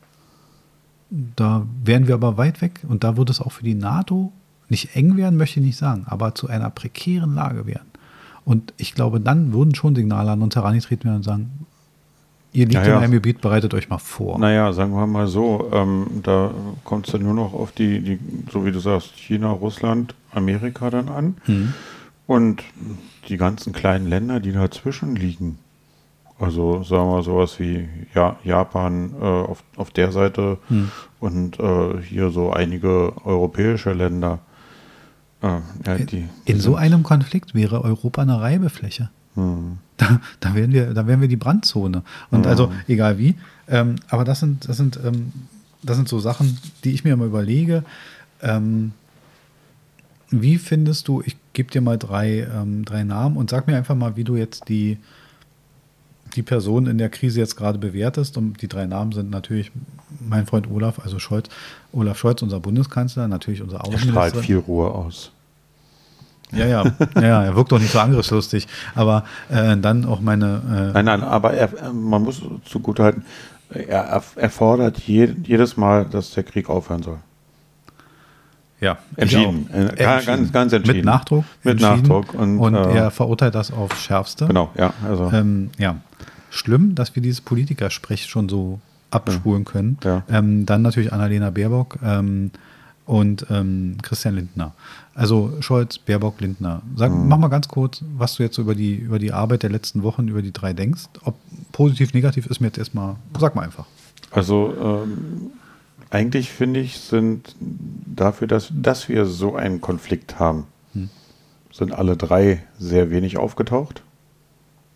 [1.09, 4.31] da wären wir aber weit weg und da würde es auch für die NATO
[4.69, 7.89] nicht eng werden, möchte ich nicht sagen, aber zu einer prekären Lage werden.
[8.45, 11.49] Und ich glaube, dann würden schon Signale an uns herangetreten werden und sagen,
[12.51, 12.97] ihr liegt naja.
[12.97, 14.39] in einem Gebiet, bereitet euch mal vor.
[14.39, 16.51] Naja, sagen wir mal so, ähm, da
[16.83, 18.19] kommt es dann nur noch auf die, die,
[18.51, 21.37] so wie du sagst, China, Russland, Amerika dann an.
[21.45, 21.73] Hm.
[22.27, 22.63] Und
[23.27, 25.57] die ganzen kleinen Länder, die dazwischen liegen,
[26.39, 30.89] also sagen wir sowas wie ja, Japan äh, auf, auf der Seite hm.
[31.19, 34.39] und äh, hier so einige europäische Länder.
[35.41, 39.09] Äh, ja, die In so einem Konflikt wäre Europa eine Reibefläche.
[39.35, 39.79] Hm.
[39.97, 42.03] Da, da, wären wir, da wären wir die Brandzone.
[42.31, 42.49] Und hm.
[42.49, 43.35] also, egal wie.
[43.67, 45.33] Ähm, aber das sind, das sind, ähm,
[45.83, 47.83] das sind so Sachen, die ich mir immer überlege.
[48.41, 48.93] Ähm,
[50.29, 53.95] wie findest du, ich gebe dir mal drei, ähm, drei Namen und sag mir einfach
[53.95, 54.97] mal, wie du jetzt die,
[56.35, 58.37] die Person in der Krise jetzt gerade bewertest.
[58.37, 59.71] Und die drei Namen sind natürlich
[60.19, 61.49] mein Freund Olaf, also Scholz,
[61.91, 64.21] Olaf Scholz, unser Bundeskanzler, natürlich unser Außenminister.
[64.21, 65.31] Er strahlt viel Ruhe aus.
[66.51, 66.83] Ja, ja,
[67.15, 68.67] ja, er wirkt doch nicht so angriffslustig.
[68.95, 70.61] Aber äh, dann auch meine.
[70.89, 73.23] Äh nein, nein, aber er, man muss zugutehalten,
[73.69, 77.17] er, er fordert je, jedes Mal, dass der Krieg aufhören soll.
[78.81, 79.69] Ja, entschieden.
[79.71, 80.97] Äh, ganz, ganz, ganz entschieden.
[80.97, 81.45] Mit Nachdruck.
[81.63, 82.33] Mit Nachdruck.
[82.33, 84.47] Und, und äh, er verurteilt das aufs Schärfste.
[84.47, 84.93] Genau, ja.
[85.05, 85.29] Also.
[85.31, 85.97] Ähm, ja
[86.49, 88.79] schlimm, dass wir dieses Politikersprech schon so
[89.11, 89.97] abspulen können.
[90.03, 90.23] Ja.
[90.29, 92.51] Ähm, dann natürlich Annalena Baerbock ähm,
[93.05, 94.73] und ähm, Christian Lindner.
[95.15, 96.81] Also Scholz, Baerbock, Lindner.
[96.95, 97.27] Sag, mhm.
[97.27, 100.27] Mach mal ganz kurz, was du jetzt über die, über die Arbeit der letzten Wochen,
[100.27, 101.05] über die drei denkst.
[101.23, 101.35] Ob
[101.71, 103.85] positiv, negativ ist mir jetzt erstmal, sag mal einfach.
[104.31, 105.51] Also ähm,
[106.11, 111.09] eigentlich finde ich, sind dafür, dass, dass wir so einen Konflikt haben, hm.
[111.71, 114.03] sind alle drei sehr wenig aufgetaucht.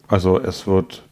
[0.07, 1.03] Also es wird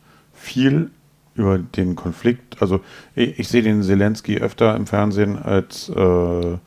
[0.42, 0.90] viel
[1.36, 2.62] über den Konflikt.
[2.62, 2.82] Also
[3.16, 6.58] ich, ich sehe den Zelensky öfter im Fernsehen als äh,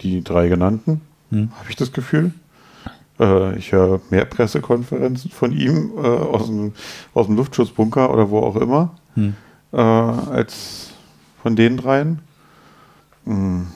[0.00, 1.50] die drei genannten, hm.
[1.58, 2.32] habe ich das Gefühl.
[3.18, 6.72] Äh, ich höre mehr Pressekonferenzen von ihm äh, aus, dem,
[7.14, 9.34] aus dem Luftschutzbunker oder wo auch immer, hm.
[9.72, 10.90] Äh, als
[11.42, 12.18] von den dreien.
[13.24, 13.68] Hm.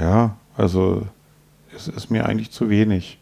[0.00, 1.06] Ja, also
[1.76, 3.18] es ist mir eigentlich zu wenig.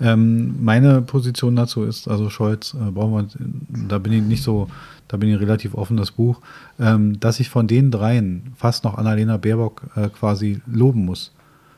[0.00, 4.68] Ähm, meine Position dazu ist, also Scholz, äh, brauchen wir, da bin ich nicht so,
[5.08, 6.40] da bin ich relativ offen, das Buch,
[6.78, 11.32] ähm, dass ich von den dreien fast noch Annalena Baerbock äh, quasi loben muss.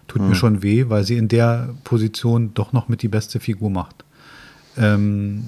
[0.09, 0.29] Tut hm.
[0.31, 4.05] mir schon weh, weil sie in der Position doch noch mit die beste Figur macht.
[4.77, 5.45] Ähm,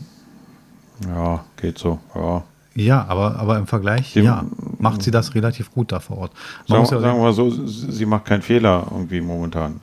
[1.07, 2.45] ja, geht so, ja.
[2.77, 4.45] Ja, aber, aber im Vergleich, Dem, ja,
[4.79, 6.33] macht sie das relativ gut da vor Ort.
[6.69, 9.81] Man sagen, ja sagen wir mal so, sie macht keinen Fehler irgendwie momentan.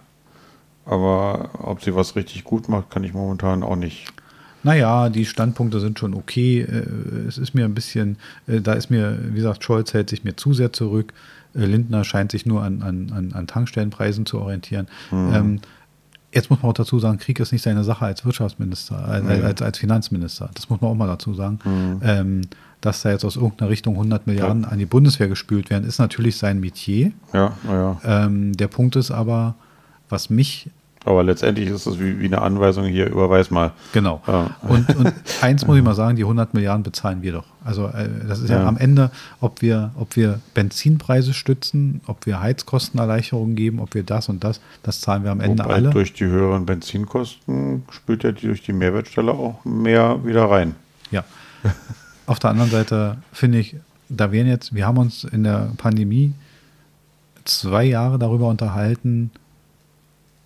[0.87, 4.07] Aber ob sie was richtig gut macht, kann ich momentan auch nicht.
[4.63, 6.61] Naja, die Standpunkte sind schon okay.
[6.61, 8.17] Äh, es ist mir ein bisschen,
[8.47, 11.13] äh, da ist mir, wie gesagt, Scholz hält sich mir zu sehr zurück.
[11.55, 14.87] Äh, Lindner scheint sich nur an, an, an Tankstellenpreisen zu orientieren.
[15.11, 15.33] Mhm.
[15.33, 15.59] Ähm,
[16.33, 19.61] jetzt muss man auch dazu sagen, Krieg ist nicht seine Sache als Wirtschaftsminister, als, als,
[19.61, 20.49] als Finanzminister.
[20.53, 21.59] Das muss man auch mal dazu sagen.
[21.63, 22.01] Mhm.
[22.03, 22.41] Ähm,
[22.81, 24.69] dass da jetzt aus irgendeiner Richtung 100 Milliarden ja.
[24.69, 27.11] an die Bundeswehr gespült werden, ist natürlich sein Metier.
[27.33, 27.99] Ja, ja.
[28.03, 29.55] Ähm, der Punkt ist aber,
[30.09, 30.69] was mich
[31.07, 33.71] aber letztendlich ist es wie, wie, eine Anweisung hier, überweis mal.
[33.93, 34.21] Genau.
[34.27, 34.49] Ja.
[34.67, 37.45] Und, und, eins muss ich mal sagen, die 100 Milliarden bezahlen wir doch.
[37.63, 38.59] Also äh, das ist ja.
[38.59, 44.03] ja, am Ende, ob wir, ob wir Benzinpreise stützen, ob wir Heizkostenerleichterungen geben, ob wir
[44.03, 45.89] das und das, das zahlen wir am Ende Wobei alle.
[45.91, 50.75] Durch die höheren Benzinkosten spült ja die, durch die Mehrwertstelle auch mehr wieder rein.
[51.11, 51.23] Ja.
[52.25, 53.77] Auf der anderen Seite finde ich,
[54.09, 56.33] da wären jetzt, wir haben uns in der Pandemie
[57.45, 59.31] zwei Jahre darüber unterhalten,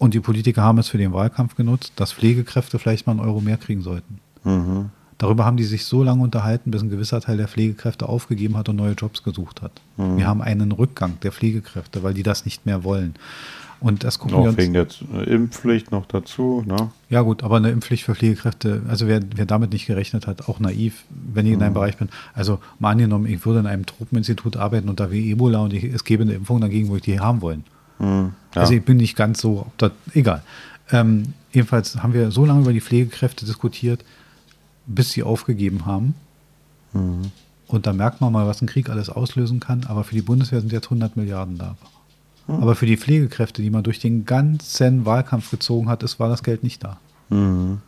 [0.01, 3.39] und die Politiker haben es für den Wahlkampf genutzt, dass Pflegekräfte vielleicht mal einen Euro
[3.39, 4.19] mehr kriegen sollten.
[4.43, 4.89] Mhm.
[5.19, 8.67] Darüber haben die sich so lange unterhalten, bis ein gewisser Teil der Pflegekräfte aufgegeben hat
[8.67, 9.73] und neue Jobs gesucht hat.
[9.97, 10.17] Mhm.
[10.17, 13.13] Wir haben einen Rückgang der Pflegekräfte, weil die das nicht mehr wollen.
[13.79, 14.57] Und das gucken noch wir uns.
[14.57, 14.87] wegen der
[15.27, 16.89] Impfpflicht noch dazu, ne?
[17.11, 20.59] Ja, gut, aber eine Impfpflicht für Pflegekräfte, also wer, wer damit nicht gerechnet hat, auch
[20.59, 21.57] naiv, wenn ich mhm.
[21.57, 21.75] in einem mhm.
[21.75, 22.09] Bereich bin.
[22.33, 25.83] Also mal angenommen, ich würde in einem Tropeninstitut arbeiten und da wäre Ebola und ich,
[25.83, 27.65] es gäbe eine Impfung dagegen, wo ich die haben wollen.
[28.01, 28.33] Mhm.
[28.55, 28.61] Ja.
[28.61, 30.43] Also ich bin nicht ganz so, das, egal.
[30.91, 34.03] Ähm, jedenfalls haben wir so lange über die Pflegekräfte diskutiert,
[34.87, 36.15] bis sie aufgegeben haben.
[36.93, 37.31] Mhm.
[37.67, 39.85] Und da merkt man mal, was ein Krieg alles auslösen kann.
[39.87, 41.77] Aber für die Bundeswehr sind jetzt 100 Milliarden da.
[42.47, 42.55] Mhm.
[42.55, 46.43] Aber für die Pflegekräfte, die man durch den ganzen Wahlkampf gezogen hat, ist, war das
[46.43, 46.99] Geld nicht da.
[47.29, 47.79] Mhm.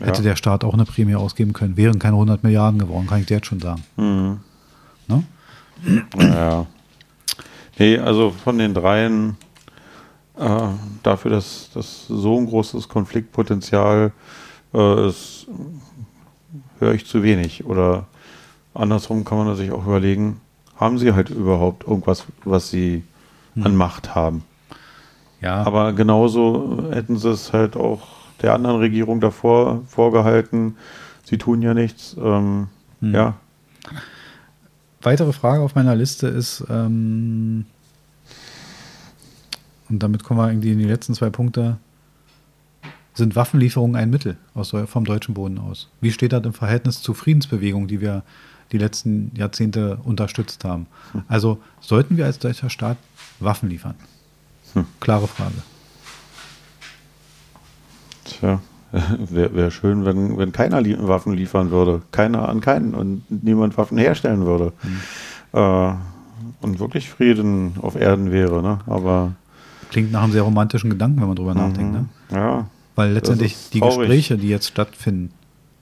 [0.00, 0.06] Ja.
[0.06, 3.26] Hätte der Staat auch eine Prämie ausgeben können, wären keine 100 Milliarden geworden, kann ich
[3.26, 3.84] dir jetzt schon sagen.
[3.96, 4.40] Mhm.
[5.06, 5.24] Ne?
[6.18, 6.66] Ja.
[7.78, 9.36] Nee, also von den dreien
[10.38, 10.68] äh,
[11.02, 14.12] dafür, dass das so ein großes Konfliktpotenzial
[14.72, 15.46] äh, ist,
[16.78, 17.64] höre ich zu wenig.
[17.64, 18.06] Oder
[18.74, 20.40] andersrum kann man sich auch überlegen,
[20.76, 23.04] haben sie halt überhaupt irgendwas, was sie
[23.54, 23.66] hm.
[23.66, 24.44] an Macht haben?
[25.40, 25.62] Ja.
[25.64, 28.02] Aber genauso hätten sie es halt auch
[28.42, 30.76] der anderen Regierung davor vorgehalten.
[31.24, 32.16] Sie tun ja nichts.
[32.18, 32.68] Ähm,
[33.00, 33.14] hm.
[33.14, 33.34] Ja,
[35.04, 37.66] weitere Frage auf meiner Liste ist, ähm,
[39.88, 41.76] und damit kommen wir irgendwie in die letzten zwei Punkte,
[43.14, 45.88] sind Waffenlieferungen ein Mittel aus, vom deutschen Boden aus?
[46.00, 48.24] Wie steht das im Verhältnis zur Friedensbewegung, die wir
[48.72, 50.86] die letzten Jahrzehnte unterstützt haben?
[51.12, 51.22] Hm.
[51.28, 52.96] Also sollten wir als deutscher Staat
[53.38, 53.94] Waffen liefern?
[54.72, 54.86] Hm.
[54.98, 55.54] Klare Frage.
[58.24, 58.60] Tja,
[59.30, 62.02] Wäre wär schön, wenn, wenn keiner li Waffen liefern würde.
[62.12, 64.72] Keiner an keinen und niemand Waffen herstellen würde.
[64.82, 65.58] Mhm.
[65.58, 65.94] Äh,
[66.60, 68.62] und wirklich Frieden auf Erden wäre.
[68.62, 68.78] Ne?
[68.86, 69.32] Aber
[69.90, 71.60] Klingt nach einem sehr romantischen Gedanken, wenn man drüber mhm.
[71.60, 71.92] nachdenkt.
[71.92, 72.06] Ne?
[72.32, 72.66] Ja.
[72.94, 75.32] Weil letztendlich die Gespräche, die jetzt stattfinden,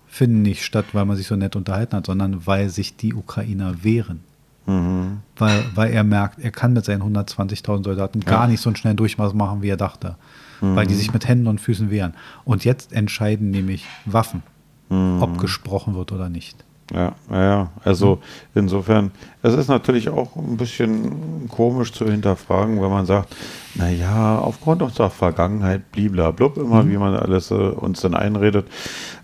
[0.09, 3.85] finden nicht statt, weil man sich so nett unterhalten hat, sondern weil sich die Ukrainer
[3.85, 4.21] wehren.
[4.67, 5.19] Mhm.
[5.37, 8.31] Weil, weil er merkt, er kann mit seinen 120.000 Soldaten ja.
[8.31, 10.17] gar nicht so einen schnellen Durchmaß machen, wie er dachte
[10.63, 10.77] mhm.
[10.77, 12.15] weil die sich mit Händen und Füßen wehren.
[12.45, 14.43] Und jetzt entscheiden nämlich Waffen,
[14.89, 15.21] mhm.
[15.21, 16.65] ob gesprochen wird oder nicht.
[16.93, 18.19] Ja, ja, also
[18.55, 23.35] insofern, es ist natürlich auch ein bisschen komisch zu hinterfragen, wenn man sagt,
[23.75, 26.91] naja, aufgrund unserer Vergangenheit, bliblablub, immer mhm.
[26.91, 28.67] wie man alles äh, uns dann einredet,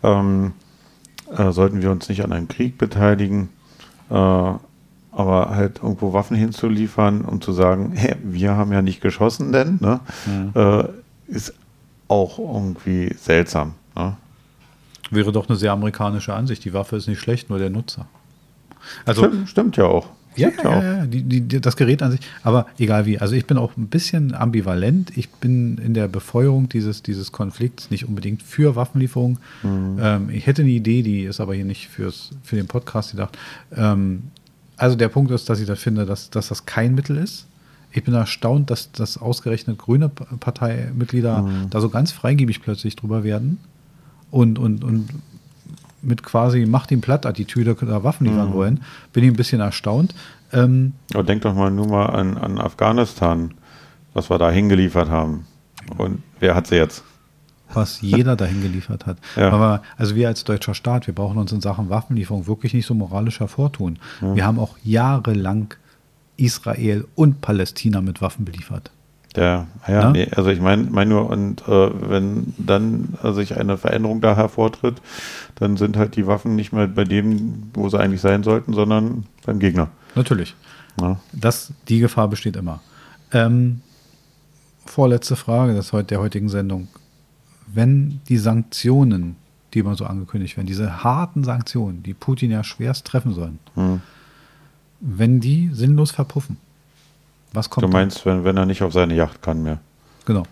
[0.03, 0.53] ähm,
[1.37, 3.51] äh, sollten wir uns nicht an einem Krieg beteiligen,
[4.09, 9.53] äh, aber halt irgendwo Waffen hinzuliefern, um zu sagen, hey, wir haben ja nicht geschossen,
[9.53, 10.01] denn, ne?
[10.27, 10.89] Mhm.
[11.29, 11.55] Ist
[12.09, 13.75] auch irgendwie seltsam.
[13.95, 14.17] Ne?
[15.11, 16.65] Wäre doch eine sehr amerikanische Ansicht.
[16.65, 18.07] Die Waffe ist nicht schlecht, nur der Nutzer.
[19.05, 20.09] Also, stimmt, stimmt ja auch.
[20.37, 23.19] Ja, ja, ja, die, die, das Gerät an sich, aber egal wie.
[23.19, 25.17] Also ich bin auch ein bisschen ambivalent.
[25.17, 29.39] Ich bin in der Befeuerung dieses, dieses Konflikts nicht unbedingt für Waffenlieferungen.
[29.65, 29.99] Mhm.
[30.01, 33.37] Ähm, ich hätte eine Idee, die ist aber hier nicht fürs, für den Podcast gedacht.
[33.75, 34.25] Ähm,
[34.77, 37.48] also der Punkt ist, dass ich das finde, dass, dass das kein Mittel ist.
[37.93, 41.71] Ich bin erstaunt, dass das ausgerechnet grüne Parteimitglieder mhm.
[41.71, 43.59] da so ganz freigebig plötzlich drüber werden
[44.31, 45.09] und, und, und
[46.03, 48.55] mit quasi Macht ihn platt Attitüde da Waffen liefern mhm.
[48.55, 48.81] wollen.
[49.13, 50.15] Bin ich ein bisschen erstaunt.
[50.53, 53.55] Ähm, Aber denk doch mal nur mal an, an Afghanistan,
[54.15, 55.47] was wir da hingeliefert haben.
[55.97, 57.05] Und wer hat sie jetzt?
[57.75, 59.19] was jeder dahin geliefert hat.
[59.37, 59.51] Ja.
[59.51, 62.95] Aber also wir als deutscher Staat, wir brauchen uns in Sachen Waffenlieferung wirklich nicht so
[62.95, 63.99] moralisch hervortun.
[64.21, 65.75] Wir haben auch jahrelang
[66.39, 68.91] Israel und Palästina mit Waffen beliefert.
[69.37, 70.13] Ja, ja, Ne?
[70.13, 74.35] nee, also ich meine mein nur, und äh, wenn dann äh, sich eine Veränderung da
[74.35, 75.03] hervortritt,
[75.57, 79.27] dann sind halt die Waffen nicht mehr bei dem, wo sie eigentlich sein sollten, sondern
[79.45, 79.89] beim Gegner.
[80.15, 80.57] Natürlich.
[81.01, 81.21] Ja.
[81.33, 82.81] Das, die Gefahr besteht immer.
[83.33, 83.83] Ähm,
[84.87, 86.89] vorletzte Frage des, heut- der heutigen Sendung.
[87.67, 89.37] Wenn die Sanktionen,
[89.75, 94.01] die immer so angekündigt werden, diese harten Sanktionen, die Putin ja schwerst treffen sollen, Hm.
[95.01, 96.57] Wenn die sinnlos verpuffen,
[97.53, 99.79] was kommt Du meinst, wenn, wenn er nicht auf seine Yacht kann mehr.
[100.27, 100.45] Genau.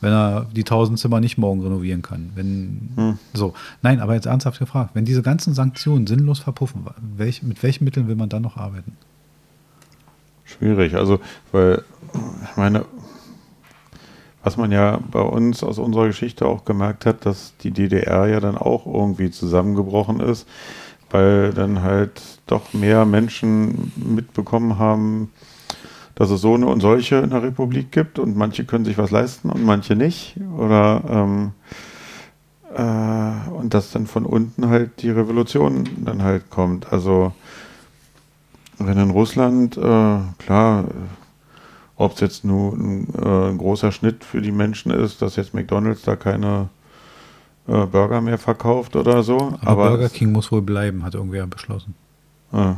[0.00, 2.30] Wenn er die tausend Zimmer nicht morgen renovieren kann.
[2.34, 3.18] Wenn, Hm.
[3.34, 3.52] so.
[3.82, 6.86] Nein, aber jetzt ernsthaft gefragt, wenn diese ganzen Sanktionen sinnlos verpuffen,
[7.16, 8.96] welch, mit welchen Mitteln will man dann noch arbeiten?
[10.44, 11.20] Schwierig, also,
[11.52, 11.84] weil,
[12.50, 12.86] ich meine,
[14.42, 18.40] was man ja bei uns aus unserer Geschichte auch gemerkt hat, dass die DDR ja
[18.40, 20.48] dann auch irgendwie zusammengebrochen ist,
[21.10, 25.30] weil dann halt doch mehr Menschen mitbekommen haben,
[26.14, 29.10] dass es so eine und solche in der Republik gibt und manche können sich was
[29.10, 30.36] leisten und manche nicht.
[30.56, 31.52] Oder ähm,
[32.74, 36.92] äh, und dass dann von unten halt die Revolution dann halt kommt.
[36.92, 37.32] Also
[38.78, 40.84] wenn in Russland, äh, klar,
[41.96, 45.52] ob es jetzt nur ein, äh, ein großer Schnitt für die Menschen ist, dass jetzt
[45.52, 46.68] McDonalds da keine
[47.70, 49.38] äh, Burger mehr verkauft oder so.
[49.62, 51.94] Aber, Aber, Burger King muss wohl bleiben, hat irgendwer beschlossen.
[52.52, 52.72] äh,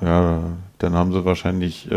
[0.00, 0.40] ja,
[0.78, 1.94] dann haben sie wahrscheinlich, äh,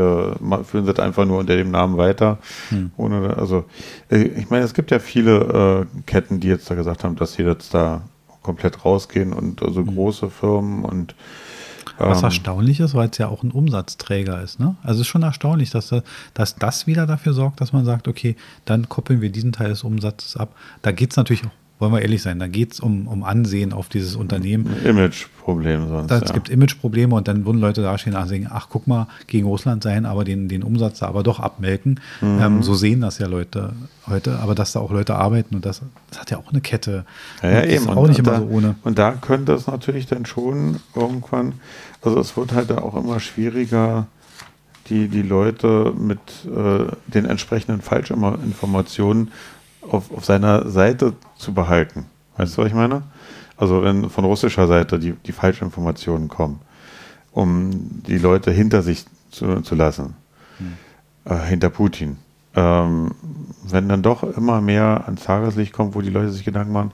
[0.63, 2.37] führen sie das einfach nur unter dem Namen weiter.
[2.69, 2.91] Hm.
[2.97, 3.65] Ohne, also,
[4.11, 7.33] äh, ich meine, es gibt ja viele äh, Ketten, die jetzt da gesagt haben, dass
[7.33, 8.01] sie jetzt da
[8.43, 11.15] komplett rausgehen und also große Firmen und
[11.97, 14.59] Was ähm, erstaunlich ist, weil es ja auch ein Umsatzträger ist.
[14.59, 14.75] Ne?
[14.83, 16.03] Also es ist schon erstaunlich, dass, da-
[16.35, 19.83] dass das wieder dafür sorgt, dass man sagt, okay, dann koppeln wir diesen Teil des
[19.83, 20.49] Umsatzes ab.
[20.83, 21.49] Da geht es natürlich, auch,
[21.79, 24.67] wollen wir ehrlich sein, da geht es um, um Ansehen auf dieses Unternehmen.
[24.67, 26.09] ein Imageproblem sonst.
[26.09, 26.23] Da, ja.
[26.23, 29.83] Es gibt Imageprobleme und dann würden Leute dastehen und sagen, ach guck mal, gegen Russland
[29.83, 31.99] sein, aber den, den Umsatz da aber doch abmelken.
[32.21, 32.39] Mhm.
[32.41, 33.73] Ähm, so sehen das ja Leute
[34.07, 37.05] heute, aber dass da auch Leute arbeiten und das, das hat ja auch eine Kette.
[37.41, 37.73] Ja, ja, Und eben.
[37.73, 38.75] ist Und auch nicht immer da, so ohne.
[38.83, 41.53] Und da könnte es natürlich dann schon irgendwann,
[42.01, 44.07] also es wird halt auch immer schwieriger,
[44.89, 49.31] die, die Leute mit äh, den entsprechenden Falschinformationen
[49.89, 52.05] auf, auf seiner Seite zu behalten.
[52.37, 53.03] Weißt du, was ich meine?
[53.57, 56.59] Also wenn von russischer Seite die, die Falschinformationen kommen,
[57.31, 57.71] um
[58.03, 60.15] die Leute hinter sich zu, zu lassen,
[61.25, 62.17] äh, hinter Putin.
[62.55, 63.11] Ähm,
[63.63, 66.91] wenn dann doch immer mehr ans Tageslicht kommt, wo die Leute sich Gedanken machen,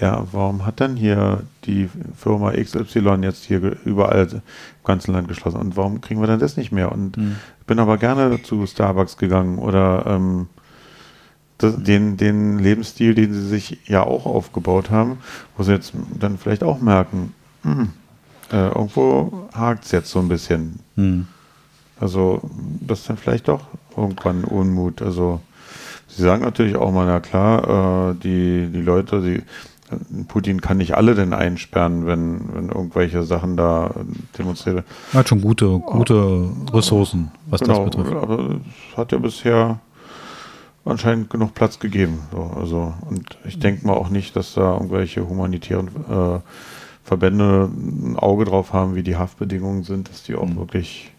[0.00, 4.40] ja, warum hat dann hier die Firma XY jetzt hier überall im
[4.84, 6.92] ganzen Land geschlossen und warum kriegen wir dann das nicht mehr?
[6.92, 7.16] Und
[7.60, 10.48] ich bin aber gerne zu Starbucks gegangen oder ähm,
[11.60, 15.18] den, den Lebensstil, den sie sich ja auch aufgebaut haben,
[15.56, 17.90] wo sie jetzt dann vielleicht auch merken, hm,
[18.52, 20.78] äh, irgendwo hakt es jetzt so ein bisschen.
[20.96, 21.26] Hm.
[22.00, 22.40] Also,
[22.80, 25.02] das ist dann vielleicht doch irgendwann Unmut.
[25.02, 25.40] Also,
[26.06, 29.42] sie sagen natürlich auch mal, na klar, äh, die, die Leute, die,
[30.28, 33.90] Putin kann nicht alle denn einsperren, wenn, wenn irgendwelche Sachen da
[34.36, 34.86] demonstriert werden.
[35.12, 38.16] Er hat schon gute, gute Ressourcen, was Genau, das betrifft.
[38.16, 39.80] aber es hat ja bisher
[40.88, 42.20] anscheinend genug Platz gegeben.
[42.32, 46.40] So, also, und ich denke mal auch nicht, dass da irgendwelche humanitären äh,
[47.04, 51.12] Verbände ein Auge drauf haben, wie die Haftbedingungen sind, dass die auch wirklich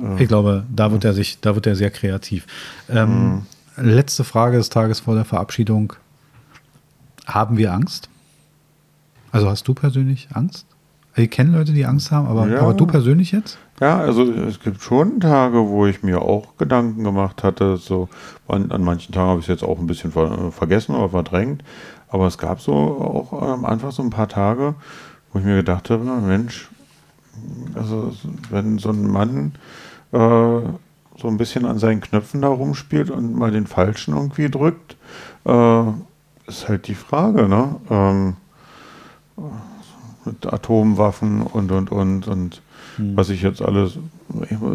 [0.00, 2.46] äh, Ich glaube, da wird er sich, da wird er sehr kreativ.
[2.88, 3.42] Ähm,
[3.80, 5.92] Letzte Frage des Tages vor der Verabschiedung.
[7.26, 8.08] Haben wir Angst?
[9.30, 10.66] Also hast du persönlich Angst?
[11.22, 12.60] Ich kenne Leute, die Angst haben, aber, Ja.
[12.60, 13.58] aber du persönlich jetzt?
[13.80, 17.76] Ja, also es gibt schon Tage, wo ich mir auch Gedanken gemacht hatte.
[17.76, 18.08] So
[18.46, 21.62] an, an manchen Tagen habe ich es jetzt auch ein bisschen ver, vergessen oder verdrängt.
[22.08, 24.74] Aber es gab so auch am Anfang so ein paar Tage,
[25.32, 26.68] wo ich mir gedacht habe, Mensch,
[27.74, 28.12] also
[28.50, 29.52] wenn so ein Mann
[30.12, 34.96] äh, so ein bisschen an seinen Knöpfen da rumspielt und mal den falschen irgendwie drückt,
[35.44, 35.82] äh,
[36.46, 37.76] ist halt die Frage, ne?
[37.90, 38.36] Ähm,
[40.46, 42.62] Atomwaffen und und und und
[43.14, 43.98] was ich jetzt alles,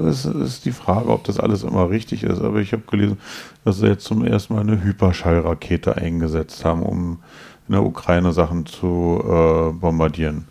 [0.07, 3.17] es ist die Frage, ob das alles immer richtig ist, aber ich habe gelesen,
[3.65, 7.19] dass sie jetzt zum ersten Mal eine Hyperschallrakete eingesetzt haben, um
[7.67, 10.45] in der Ukraine Sachen zu äh, bombardieren,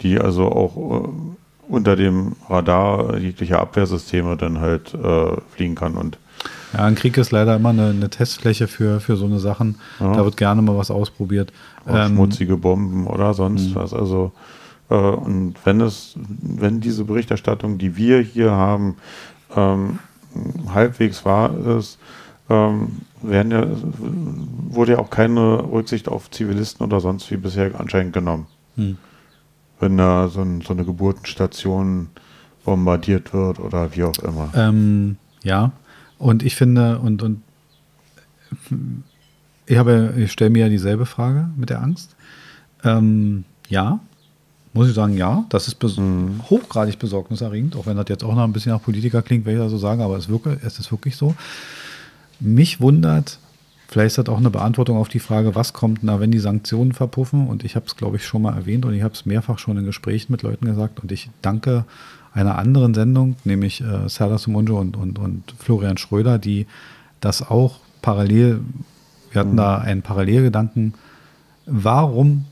[0.00, 1.08] die also auch äh,
[1.68, 6.18] unter dem Radar jeglicher Abwehrsysteme dann halt äh, fliegen kann und
[6.72, 9.76] Ja, ein Krieg ist leider immer eine, eine Testfläche für, für so eine Sachen.
[10.00, 10.14] Ja.
[10.14, 11.52] Da wird gerne mal was ausprobiert.
[11.88, 13.94] Ähm, schmutzige Bomben oder sonst was.
[13.94, 14.32] Also
[14.90, 18.96] äh, und wenn es, wenn diese Berichterstattung, die wir hier haben,
[19.54, 19.98] ähm,
[20.72, 21.98] halbwegs wahr ist,
[22.50, 23.66] ähm, werden ja,
[24.70, 28.46] wurde ja auch keine Rücksicht auf Zivilisten oder sonst wie bisher anscheinend genommen.
[28.76, 28.96] Hm.
[29.80, 32.08] Wenn da so, ein, so, eine Geburtenstation
[32.64, 34.50] bombardiert wird oder wie auch immer.
[34.54, 35.72] Ähm, ja,
[36.18, 37.42] und ich finde, und, und
[39.68, 42.16] ich habe, ich stelle mir ja dieselbe Frage mit der Angst.
[42.84, 44.00] Ähm, ja,
[44.72, 46.40] muss ich sagen, ja, das ist bes mhm.
[46.48, 49.60] hochgradig besorgniserregend, auch wenn das jetzt auch noch ein bisschen nach Politiker klingt, wenn ich
[49.60, 51.34] das so sage, aber es, wirke, es ist wirklich so.
[52.40, 53.38] Mich wundert,
[53.88, 56.92] vielleicht ist das auch eine Beantwortung auf die Frage, was kommt da, wenn die Sanktionen
[56.92, 57.46] verpuffen?
[57.46, 59.76] Und ich habe es, glaube ich, schon mal erwähnt und ich habe es mehrfach schon
[59.76, 61.84] in Gesprächen mit Leuten gesagt und ich danke
[62.32, 66.66] einer anderen Sendung, nämlich äh, Serdar Sumunjo und, und, und Florian Schröder, die
[67.20, 68.60] das auch parallel,
[69.30, 69.56] wir hatten mhm.
[69.56, 70.94] da einen Parallelgedanken,
[71.66, 72.44] warum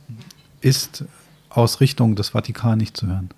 [0.60, 1.04] ist
[1.50, 3.30] aus Richtung des Vatikan nicht zu hören?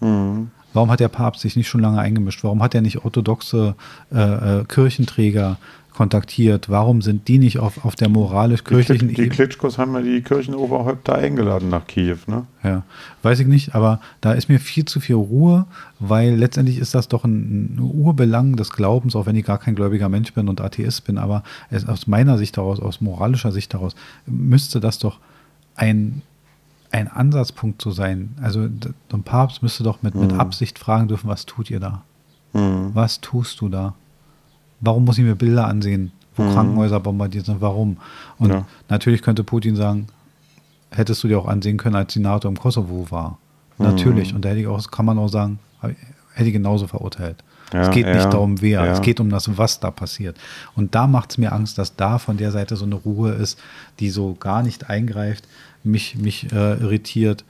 [0.00, 0.50] Mhm.
[0.72, 2.44] Warum hat der Papst sich nicht schon lange eingemischt?
[2.44, 3.74] Warum hat er nicht orthodoxe
[4.12, 5.58] äh, äh, Kirchenträger
[5.92, 6.70] kontaktiert?
[6.70, 9.28] Warum sind die nicht auf, auf der moralisch-kirchlichen Ebene?
[9.28, 12.46] Die Klitschkos haben ja die Kirchenoberhäupter eingeladen nach Kiew, ne?
[12.62, 12.84] Ja,
[13.22, 15.66] weiß ich nicht, aber da ist mir viel zu viel Ruhe,
[15.98, 19.74] weil letztendlich ist das doch ein, ein Urbelang des Glaubens, auch wenn ich gar kein
[19.74, 23.74] gläubiger Mensch bin und Atheist bin, aber es, aus meiner Sicht daraus, aus moralischer Sicht
[23.74, 23.94] daraus,
[24.26, 25.18] müsste das doch
[25.74, 26.22] ein
[26.90, 28.36] ein Ansatzpunkt zu sein.
[28.42, 30.22] Also ein Papst müsste doch mit, mhm.
[30.22, 32.02] mit Absicht fragen dürfen, was tut ihr da?
[32.52, 32.90] Mhm.
[32.94, 33.94] Was tust du da?
[34.80, 36.52] Warum muss ich mir Bilder ansehen, wo mhm.
[36.52, 37.60] Krankenhäuser bombardiert sind?
[37.60, 37.98] Warum?
[38.38, 38.66] Und ja.
[38.88, 40.06] natürlich könnte Putin sagen,
[40.90, 43.38] hättest du dir auch ansehen können, als die NATO im Kosovo war.
[43.78, 43.86] Mhm.
[43.86, 44.34] Natürlich.
[44.34, 47.44] Und da hätte ich auch, kann man auch sagen, hätte ich genauso verurteilt.
[47.72, 48.92] Ja, es geht ja, nicht darum, wer, ja.
[48.92, 50.36] es geht um das, was da passiert.
[50.74, 53.60] Und da macht es mir Angst, dass da von der Seite so eine Ruhe ist,
[54.00, 55.46] die so gar nicht eingreift,
[55.84, 57.44] mich, mich äh, irritiert.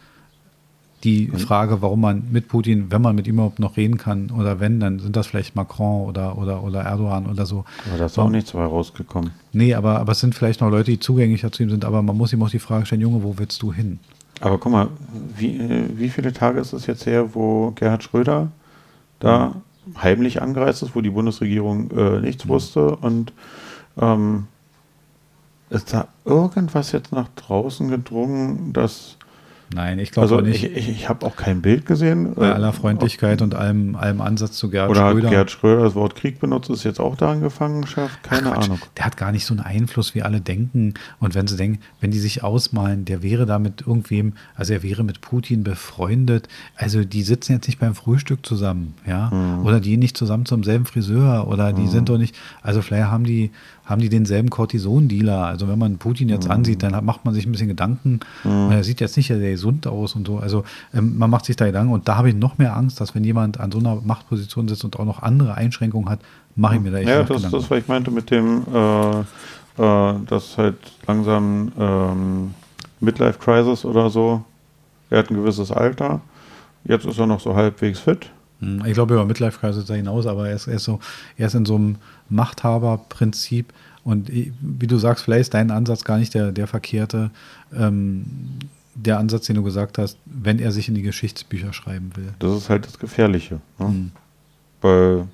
[1.05, 1.39] Die mhm.
[1.39, 4.81] Frage, warum man mit Putin, wenn man mit ihm überhaupt noch reden kann, oder wenn,
[4.81, 7.65] dann sind das vielleicht Macron oder, oder, oder Erdogan oder so.
[7.89, 9.31] Aber da ist auch nichts dabei rausgekommen.
[9.53, 12.17] Nee, aber, aber es sind vielleicht noch Leute, die zugänglicher zu ihm sind, aber man
[12.17, 13.99] muss ihm auch die Frage stellen, Junge, wo willst du hin?
[14.41, 14.89] Aber guck mal,
[15.37, 18.49] wie, äh, wie viele Tage ist es jetzt her, wo Gerhard Schröder
[19.21, 19.55] da
[19.87, 20.03] mhm.
[20.03, 22.49] heimlich angereist ist, wo die Bundesregierung äh, nichts mhm.
[22.51, 23.33] wusste und
[23.99, 24.49] ähm,
[25.71, 29.17] ist da irgendwas jetzt nach draußen gedrungen, dass
[29.73, 30.65] Nein, ich glaube also nicht.
[30.65, 32.35] Ich, ich, ich habe auch kein Bild gesehen.
[32.35, 35.19] Bei aller Freundlichkeit und allem, allem Ansatz zu Gerhard Oder Schröder.
[35.19, 38.21] Oder Gerhard Schröder das Wort Krieg benutzt, ist jetzt auch da in Gefangenschaft?
[38.25, 38.81] Keine Ach, Ahnung.
[38.97, 40.95] Der hat gar nicht so einen Einfluss, wie alle denken.
[41.21, 44.83] Und wenn sie denken, wenn die sich ausmalen, der wäre da mit irgendwem, also er
[44.83, 46.49] wäre mit Putin befreundet.
[46.75, 49.31] Also die sitzen jetzt nicht beim Frühstück zusammen, ja.
[49.31, 49.65] Mhm.
[49.65, 51.91] Oder die nicht zusammen zum selben Friseur oder die mhm.
[51.91, 53.53] sind doch nicht, also vielleicht haben die,
[53.91, 55.47] haben die denselben Cortison-Dealer.
[55.47, 56.53] Also wenn man Putin jetzt mhm.
[56.53, 58.21] ansieht, dann macht man sich ein bisschen Gedanken.
[58.45, 58.71] Mhm.
[58.71, 60.39] Er sieht jetzt nicht sehr gesund aus und so.
[60.39, 60.65] Also
[60.95, 63.25] ähm, man macht sich da Gedanken und da habe ich noch mehr Angst, dass wenn
[63.25, 66.21] jemand an so einer Machtposition sitzt und auch noch andere Einschränkungen hat,
[66.57, 69.21] mache ich mir da echt Ja, das, ist das, was ich meinte mit dem, äh,
[69.21, 70.77] äh, dass halt
[71.07, 72.55] langsam ähm,
[73.01, 74.45] Midlife Crisis oder so.
[75.11, 76.21] Er hat ein gewisses Alter.
[76.85, 78.31] Jetzt ist er noch so halbwegs fit.
[78.61, 81.01] Hm, ich glaube, über Midlife Crisis hinaus, aber er ist, er ist so,
[81.37, 81.97] er ist in so einem
[82.31, 83.73] Machthaberprinzip.
[84.05, 87.31] Und wie du sagst, vielleicht ist dein Ansatz gar nicht der, der verkehrte.
[87.75, 88.25] Ähm,
[88.95, 92.35] der Ansatz, den du gesagt hast, wenn er sich in die Geschichtsbücher schreiben will.
[92.39, 93.61] Das ist halt das Gefährliche.
[93.79, 93.87] Ne?
[93.87, 94.13] Mhm.
[94.81, 95.29] Weil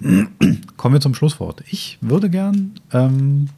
[0.76, 1.62] Kommen wir zum Schlusswort.
[1.66, 3.48] Ich würde gern, ähm,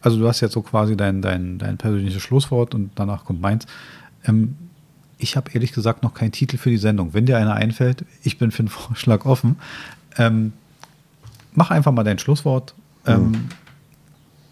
[0.00, 3.66] also du hast jetzt so quasi dein, dein, dein persönliches Schlusswort und danach kommt meins.
[4.24, 4.56] Ähm,
[5.18, 7.12] ich habe ehrlich gesagt noch keinen Titel für die Sendung.
[7.12, 9.56] Wenn dir einer einfällt, ich bin für einen Vorschlag offen.
[10.16, 10.52] Ähm,
[11.54, 12.74] mach einfach mal dein Schlusswort.
[13.06, 13.48] Ähm, Hm.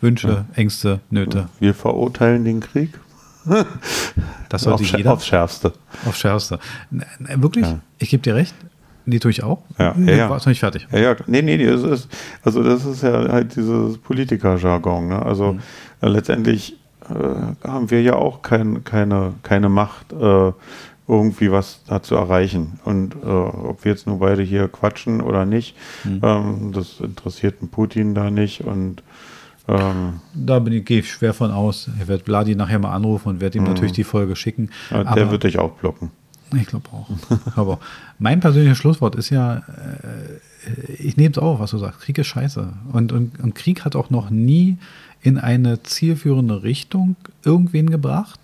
[0.01, 1.49] Wünsche, Ängste, Nöte.
[1.59, 2.91] Wir verurteilen den Krieg
[4.49, 5.73] Das sollte auf, jeder aufs Schärfste.
[6.07, 6.59] aufs Schärfste.
[7.19, 7.67] Wirklich?
[7.67, 7.79] Ja.
[7.99, 8.55] Ich gebe dir recht.
[9.09, 9.63] Die tue ich auch.
[9.79, 10.31] Ja, ja, ja.
[10.31, 10.89] War noch nicht fertig.
[10.91, 12.09] Ja, ja, nee, nee, nee, es ist,
[12.43, 15.09] also das ist ja halt dieses Politiker-Jargon.
[15.09, 15.23] Ne?
[15.25, 15.61] Also Mhm.
[16.01, 16.77] äh, letztendlich
[17.09, 20.53] äh, haben wir ja auch kein, keine, keine Macht, äh,
[21.09, 22.81] irgendwie was da zu erreichen.
[22.85, 26.21] Und äh, ob wir jetzt nur beide hier quatschen oder nicht, Mhm.
[26.25, 28.63] ähm, das interessiert den Putin da nicht.
[28.63, 29.05] Und
[29.69, 31.89] ähm, Da bin ich, gehe ich schwer von aus.
[32.01, 34.71] Ich werde Vladi nachher mal anrufen und werde ihm natürlich die Folge schicken.
[34.91, 36.11] ja, der Aber- wird dich auch blocken.
[36.55, 37.09] Ich glaube auch.
[37.57, 37.79] Auch.
[38.21, 42.01] Mein persönliches Schlusswort ist ja, äh, ich nehme es auf, was du sagst.
[42.01, 42.69] Krieg ist scheiße.
[42.93, 44.79] Und, und, und Krieg hat auch noch nie
[45.23, 48.39] in eine zielführende Richtung irgendwen gebracht.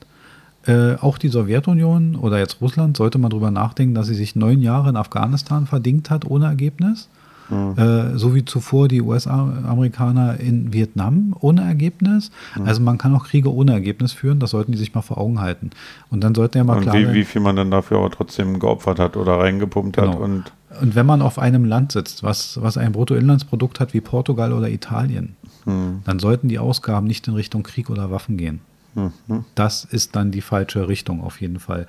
[0.66, 4.62] Äh, auch die Sowjetunion oder jetzt Russland sollte man drüber nachdenken, dass sie sich neun
[4.62, 7.08] Jahre in Afghanistan verdingt hat ohne Ergebnis.
[7.50, 12.30] Äh, so wie zuvor die US-Amerikaner in Vietnam ohne Ergebnis.
[12.64, 15.40] Also man kann auch Kriege ohne Ergebnis führen, das sollten die sich mal vor Augen
[15.40, 15.70] halten.
[16.10, 18.10] Und dann sollte ja mal Und klar wie, werden- wie viel man dann dafür aber
[18.10, 20.12] trotzdem geopfert hat oder reingepumpt hat.
[20.12, 20.22] Genau.
[20.22, 24.54] Und Und wenn man auf einem Land sitzt, was, was ein Bruttoinlandsprodukt hat wie Portugal
[24.54, 28.60] oder Italien, hm, dann sollten die Ausgaben nicht in Richtung Krieg oder Waffen gehen.
[28.94, 29.12] hm,
[29.54, 31.86] Das ist dann die falsche Richtung auf jeden Fall.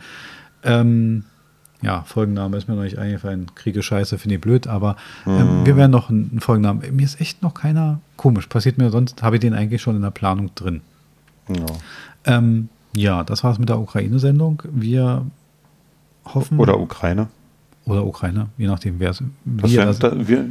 [0.66, 1.24] Ähm,
[1.84, 3.48] ja, Folgenname ist mir noch nicht eingefallen.
[3.56, 4.96] Kriege Scheiße, finde ich blöd, aber
[5.28, 6.96] ähm, wir werden noch einen, einen Folgennamen.
[6.96, 8.48] Mir ist echt noch keiner komisch.
[8.48, 10.82] Passiert mir sonst, habe ich den eigentlich schon in der Planung drin.
[11.50, 11.66] ja.
[12.26, 14.62] Ähm, ja, das war's mit der Ukraine-Sendung.
[14.72, 15.26] Wir
[16.26, 16.58] hoffen.
[16.60, 17.28] Oder Ukraine.
[17.86, 19.22] oder Ukraine, je nachdem, wer es.
[19.46, 20.46] Das- da, wir,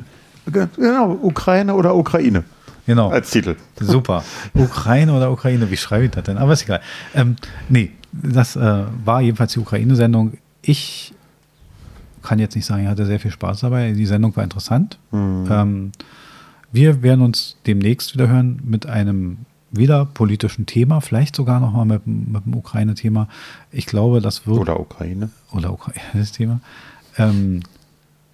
[0.76, 2.44] genau, Ukraine oder Ukraine
[2.84, 3.10] Genau.
[3.10, 3.54] als Titel.
[3.80, 4.24] Super.
[4.54, 6.36] Ukraine oder Ukraine, wie schreibe ich das denn?
[6.36, 6.80] Aber ist egal.
[7.14, 7.36] Ähm,
[7.68, 10.32] nee, das äh, war jedenfalls die Ukraine-Sendung.
[10.62, 11.14] Ich
[12.22, 13.92] kann jetzt nicht sagen, ich hatte sehr viel Spaß dabei.
[13.92, 14.98] Die Sendung war interessant.
[15.12, 15.92] Ähm,
[16.72, 19.38] wir werden uns demnächst wieder hören mit einem
[19.70, 23.28] wieder politischen Thema, vielleicht sogar nochmal mit, dem- mit dem Ukraine-Thema.
[23.70, 25.30] Ich glaube, das wird Oder Ukraine.
[25.52, 26.60] oder Ukraine das Thema.
[27.16, 27.60] Ähm,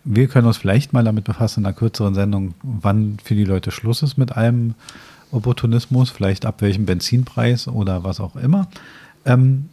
[0.04, 3.70] wir können uns vielleicht mal damit befassen in einer kürzeren Sendung, wann für die Leute
[3.70, 4.74] Schluss ist mit allem
[5.30, 8.68] Opportunismus, vielleicht ab welchem Benzinpreis oder was auch immer.
[9.24, 9.68] Ähm,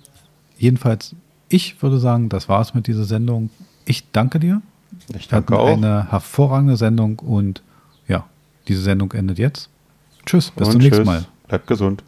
[0.57, 1.15] jedenfalls,
[1.49, 3.49] ich würde sagen, das war's mit dieser Sendung.
[3.85, 4.61] Ich danke dir.
[5.09, 5.73] Ich Wir hatten danke auch.
[5.73, 7.61] eine hervorragende Sendung und
[8.07, 8.25] ja,
[8.67, 9.69] diese Sendung endet jetzt.
[10.25, 11.05] Tschüss, bis Und zum nächsten tschüss.
[11.05, 11.25] Mal.
[11.47, 12.03] Bleibt gesund.